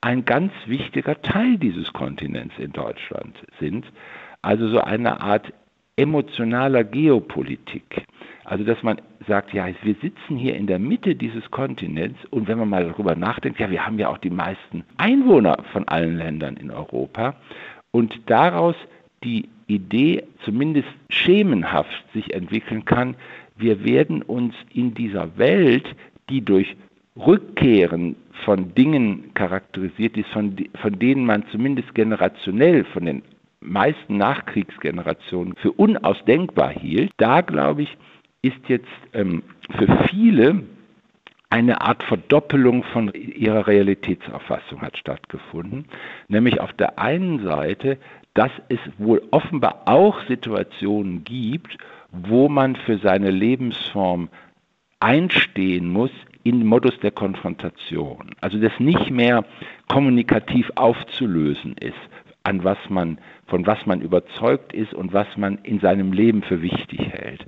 ein 0.00 0.24
ganz 0.24 0.52
wichtiger 0.66 1.20
Teil 1.22 1.58
dieses 1.58 1.92
Kontinents 1.92 2.54
in 2.58 2.72
Deutschland 2.72 3.36
sind. 3.58 3.84
Also 4.42 4.68
so 4.68 4.80
eine 4.80 5.20
Art 5.20 5.52
emotionaler 5.96 6.84
Geopolitik. 6.84 8.04
Also 8.44 8.64
dass 8.64 8.82
man 8.82 9.00
sagt, 9.26 9.52
ja, 9.52 9.66
wir 9.82 9.96
sitzen 10.00 10.36
hier 10.36 10.56
in 10.56 10.66
der 10.66 10.78
Mitte 10.78 11.14
dieses 11.14 11.50
Kontinents 11.50 12.18
und 12.30 12.48
wenn 12.48 12.58
man 12.58 12.68
mal 12.68 12.84
darüber 12.84 13.14
nachdenkt, 13.14 13.58
ja, 13.58 13.70
wir 13.70 13.84
haben 13.84 13.98
ja 13.98 14.08
auch 14.08 14.18
die 14.18 14.30
meisten 14.30 14.84
Einwohner 14.96 15.58
von 15.72 15.86
allen 15.88 16.16
Ländern 16.16 16.56
in 16.56 16.70
Europa 16.70 17.34
und 17.90 18.18
daraus 18.26 18.76
die 19.24 19.48
Idee 19.66 20.24
zumindest 20.44 20.88
schemenhaft 21.10 22.04
sich 22.14 22.32
entwickeln 22.32 22.84
kann, 22.84 23.16
wir 23.56 23.84
werden 23.84 24.22
uns 24.22 24.54
in 24.72 24.94
dieser 24.94 25.36
Welt, 25.36 25.84
die 26.30 26.42
durch 26.42 26.76
Rückkehren 27.18 28.16
von 28.44 28.74
Dingen 28.74 29.34
charakterisiert 29.34 30.16
ist, 30.16 30.28
von, 30.30 30.56
von 30.80 30.98
denen 30.98 31.26
man 31.26 31.44
zumindest 31.50 31.94
generationell 31.94 32.84
von 32.84 33.04
den 33.04 33.22
meisten 33.60 34.16
Nachkriegsgenerationen 34.16 35.54
für 35.56 35.72
unausdenkbar 35.72 36.70
hielt, 36.70 37.10
da 37.16 37.40
glaube 37.40 37.82
ich, 37.82 37.96
ist 38.42 38.68
jetzt 38.68 38.86
ähm, 39.12 39.42
für 39.76 40.06
viele 40.08 40.62
eine 41.50 41.80
Art 41.80 42.02
Verdoppelung 42.02 42.84
von 42.84 43.12
ihrer 43.14 43.66
Realitätsauffassung 43.66 44.82
hat 44.82 44.98
stattgefunden, 44.98 45.86
nämlich 46.28 46.60
auf 46.60 46.72
der 46.74 46.98
einen 46.98 47.42
Seite, 47.42 47.96
dass 48.34 48.52
es 48.68 48.78
wohl 48.98 49.22
offenbar 49.30 49.82
auch 49.86 50.22
Situationen 50.28 51.24
gibt, 51.24 51.78
wo 52.12 52.48
man 52.48 52.76
für 52.76 52.98
seine 52.98 53.30
Lebensform 53.30 54.28
einstehen 55.00 55.88
muss, 55.88 56.10
in 56.48 56.64
Modus 56.64 56.98
der 57.00 57.10
Konfrontation. 57.10 58.30
Also 58.40 58.58
das 58.58 58.72
nicht 58.78 59.10
mehr 59.10 59.44
kommunikativ 59.88 60.70
aufzulösen 60.76 61.76
ist, 61.78 61.94
an 62.42 62.64
was 62.64 62.78
man, 62.88 63.18
von 63.46 63.66
was 63.66 63.84
man 63.84 64.00
überzeugt 64.00 64.72
ist 64.72 64.94
und 64.94 65.12
was 65.12 65.26
man 65.36 65.58
in 65.62 65.78
seinem 65.80 66.12
Leben 66.12 66.42
für 66.42 66.62
wichtig 66.62 67.00
hält. 67.00 67.44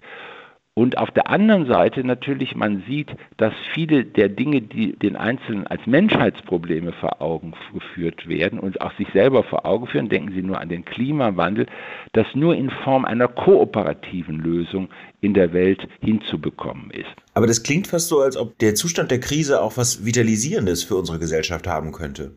Und 0.75 0.99
auf 0.99 1.11
der 1.11 1.29
anderen 1.29 1.67
Seite 1.67 2.05
natürlich, 2.05 2.55
man 2.55 2.85
sieht, 2.89 3.11
dass 3.37 3.53
viele 3.75 4.05
der 4.05 4.29
Dinge, 4.29 4.63
die 4.63 4.93
den 4.93 5.17
Einzelnen 5.17 5.67
als 5.67 5.85
Menschheitsprobleme 5.85 6.93
vor 6.93 7.21
Augen 7.21 7.55
geführt 7.75 8.29
werden 8.29 8.61
und 8.61 8.81
auch 8.81 8.93
sich 8.97 9.09
selber 9.13 9.43
vor 9.43 9.67
Augen 9.67 9.89
führen, 9.89 10.09
denken 10.09 10.33
Sie 10.33 10.43
nur 10.43 10.61
an 10.61 10.69
den 10.69 10.85
Klimawandel, 10.85 11.67
das 12.13 12.27
nur 12.35 12.55
in 12.55 12.71
Form 12.71 13.05
einer 13.05 13.27
kooperativen 13.27 14.39
Lösung 14.39 14.89
in 15.21 15.35
der 15.35 15.53
Welt 15.53 15.87
hinzubekommen 16.01 16.91
ist. 16.93 17.11
Aber 17.35 17.49
das 17.49 17.65
klingt 17.65 17.89
fast 17.89 18.09
so, 18.09 18.21
als 18.21 18.37
ob 18.37 18.57
der 18.59 18.77
Zustand 18.77 19.11
der 19.11 19.21
Krise 19.21 19.61
auch 19.63 19.77
was 19.77 20.07
Vitalisierendes 20.07 20.85
für 20.85 20.95
unsere 20.95 21.19
Gesellschaft 21.19 21.67
haben 21.67 21.91
könnte. 21.91 22.31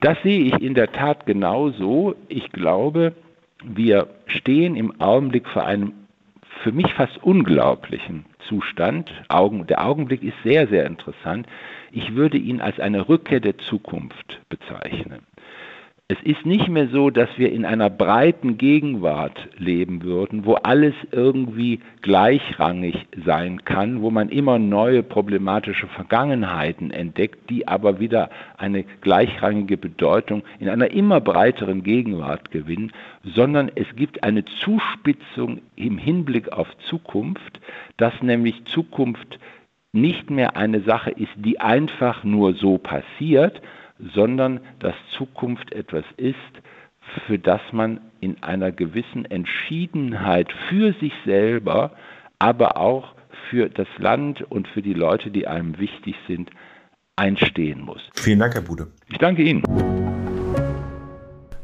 Das 0.00 0.16
sehe 0.22 0.44
ich 0.44 0.62
in 0.62 0.74
der 0.74 0.92
Tat 0.92 1.26
genauso. 1.26 2.14
Ich 2.28 2.52
glaube, 2.52 3.14
wir 3.64 4.08
stehen 4.26 4.76
im 4.76 5.00
Augenblick 5.00 5.48
vor 5.48 5.66
einem 5.66 5.92
für 6.62 6.72
mich 6.72 6.92
fast 6.94 7.22
unglaublichen 7.22 8.26
Zustand. 8.48 9.10
Augen, 9.28 9.66
der 9.66 9.84
Augenblick 9.84 10.22
ist 10.22 10.36
sehr, 10.42 10.66
sehr 10.68 10.86
interessant. 10.86 11.46
Ich 11.90 12.14
würde 12.14 12.38
ihn 12.38 12.60
als 12.60 12.80
eine 12.80 13.08
Rückkehr 13.08 13.40
der 13.40 13.58
Zukunft 13.58 14.40
bezeichnen. 14.48 15.27
Es 16.10 16.16
ist 16.22 16.46
nicht 16.46 16.70
mehr 16.70 16.88
so, 16.88 17.10
dass 17.10 17.28
wir 17.36 17.52
in 17.52 17.66
einer 17.66 17.90
breiten 17.90 18.56
Gegenwart 18.56 19.46
leben 19.58 20.02
würden, 20.02 20.46
wo 20.46 20.54
alles 20.54 20.94
irgendwie 21.10 21.80
gleichrangig 22.00 23.06
sein 23.26 23.62
kann, 23.66 24.00
wo 24.00 24.10
man 24.10 24.30
immer 24.30 24.58
neue 24.58 25.02
problematische 25.02 25.86
Vergangenheiten 25.86 26.92
entdeckt, 26.92 27.50
die 27.50 27.68
aber 27.68 28.00
wieder 28.00 28.30
eine 28.56 28.84
gleichrangige 29.02 29.76
Bedeutung 29.76 30.44
in 30.58 30.70
einer 30.70 30.92
immer 30.92 31.20
breiteren 31.20 31.82
Gegenwart 31.82 32.50
gewinnen, 32.52 32.90
sondern 33.22 33.70
es 33.74 33.94
gibt 33.94 34.22
eine 34.24 34.46
Zuspitzung 34.46 35.60
im 35.76 35.98
Hinblick 35.98 36.50
auf 36.50 36.68
Zukunft, 36.88 37.60
dass 37.98 38.14
nämlich 38.22 38.64
Zukunft 38.64 39.38
nicht 39.92 40.30
mehr 40.30 40.56
eine 40.56 40.80
Sache 40.80 41.10
ist, 41.10 41.32
die 41.36 41.60
einfach 41.60 42.24
nur 42.24 42.54
so 42.54 42.78
passiert, 42.78 43.60
sondern 44.14 44.60
dass 44.78 44.94
Zukunft 45.16 45.72
etwas 45.72 46.04
ist, 46.16 46.36
für 47.26 47.38
das 47.38 47.60
man 47.72 48.00
in 48.20 48.42
einer 48.42 48.72
gewissen 48.72 49.24
Entschiedenheit 49.24 50.52
für 50.68 50.92
sich 50.94 51.12
selber, 51.24 51.92
aber 52.38 52.76
auch 52.76 53.14
für 53.50 53.68
das 53.68 53.88
Land 53.98 54.42
und 54.42 54.68
für 54.68 54.82
die 54.82 54.94
Leute, 54.94 55.30
die 55.30 55.46
einem 55.46 55.78
wichtig 55.78 56.16
sind, 56.26 56.50
einstehen 57.16 57.80
muss. 57.80 58.02
Vielen 58.14 58.38
Dank, 58.38 58.54
Herr 58.54 58.62
Bude. 58.62 58.88
Ich 59.10 59.18
danke 59.18 59.42
Ihnen. 59.42 59.62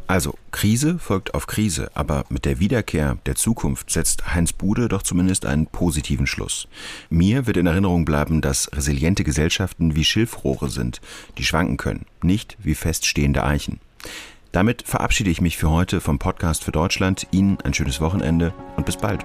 Also, 0.06 0.34
Krise 0.50 0.98
folgt 0.98 1.34
auf 1.34 1.46
Krise, 1.46 1.90
aber 1.94 2.24
mit 2.28 2.44
der 2.44 2.60
Wiederkehr 2.60 3.16
der 3.24 3.36
Zukunft 3.36 3.90
setzt 3.90 4.34
Heinz 4.34 4.52
Bude 4.52 4.88
doch 4.88 5.02
zumindest 5.02 5.46
einen 5.46 5.66
positiven 5.66 6.26
Schluss. 6.26 6.68
Mir 7.08 7.46
wird 7.46 7.56
in 7.56 7.66
Erinnerung 7.66 8.04
bleiben, 8.04 8.40
dass 8.40 8.70
resiliente 8.72 9.24
Gesellschaften 9.24 9.96
wie 9.96 10.04
Schilfrohre 10.04 10.68
sind, 10.68 11.00
die 11.38 11.44
schwanken 11.44 11.78
können, 11.78 12.06
nicht 12.22 12.56
wie 12.62 12.74
feststehende 12.74 13.44
Eichen. 13.44 13.80
Damit 14.52 14.82
verabschiede 14.82 15.30
ich 15.30 15.40
mich 15.40 15.56
für 15.56 15.70
heute 15.70 16.00
vom 16.00 16.18
Podcast 16.18 16.62
für 16.62 16.70
Deutschland. 16.70 17.26
Ihnen 17.32 17.58
ein 17.64 17.74
schönes 17.74 18.00
Wochenende 18.00 18.54
und 18.76 18.86
bis 18.86 18.96
bald. 18.96 19.24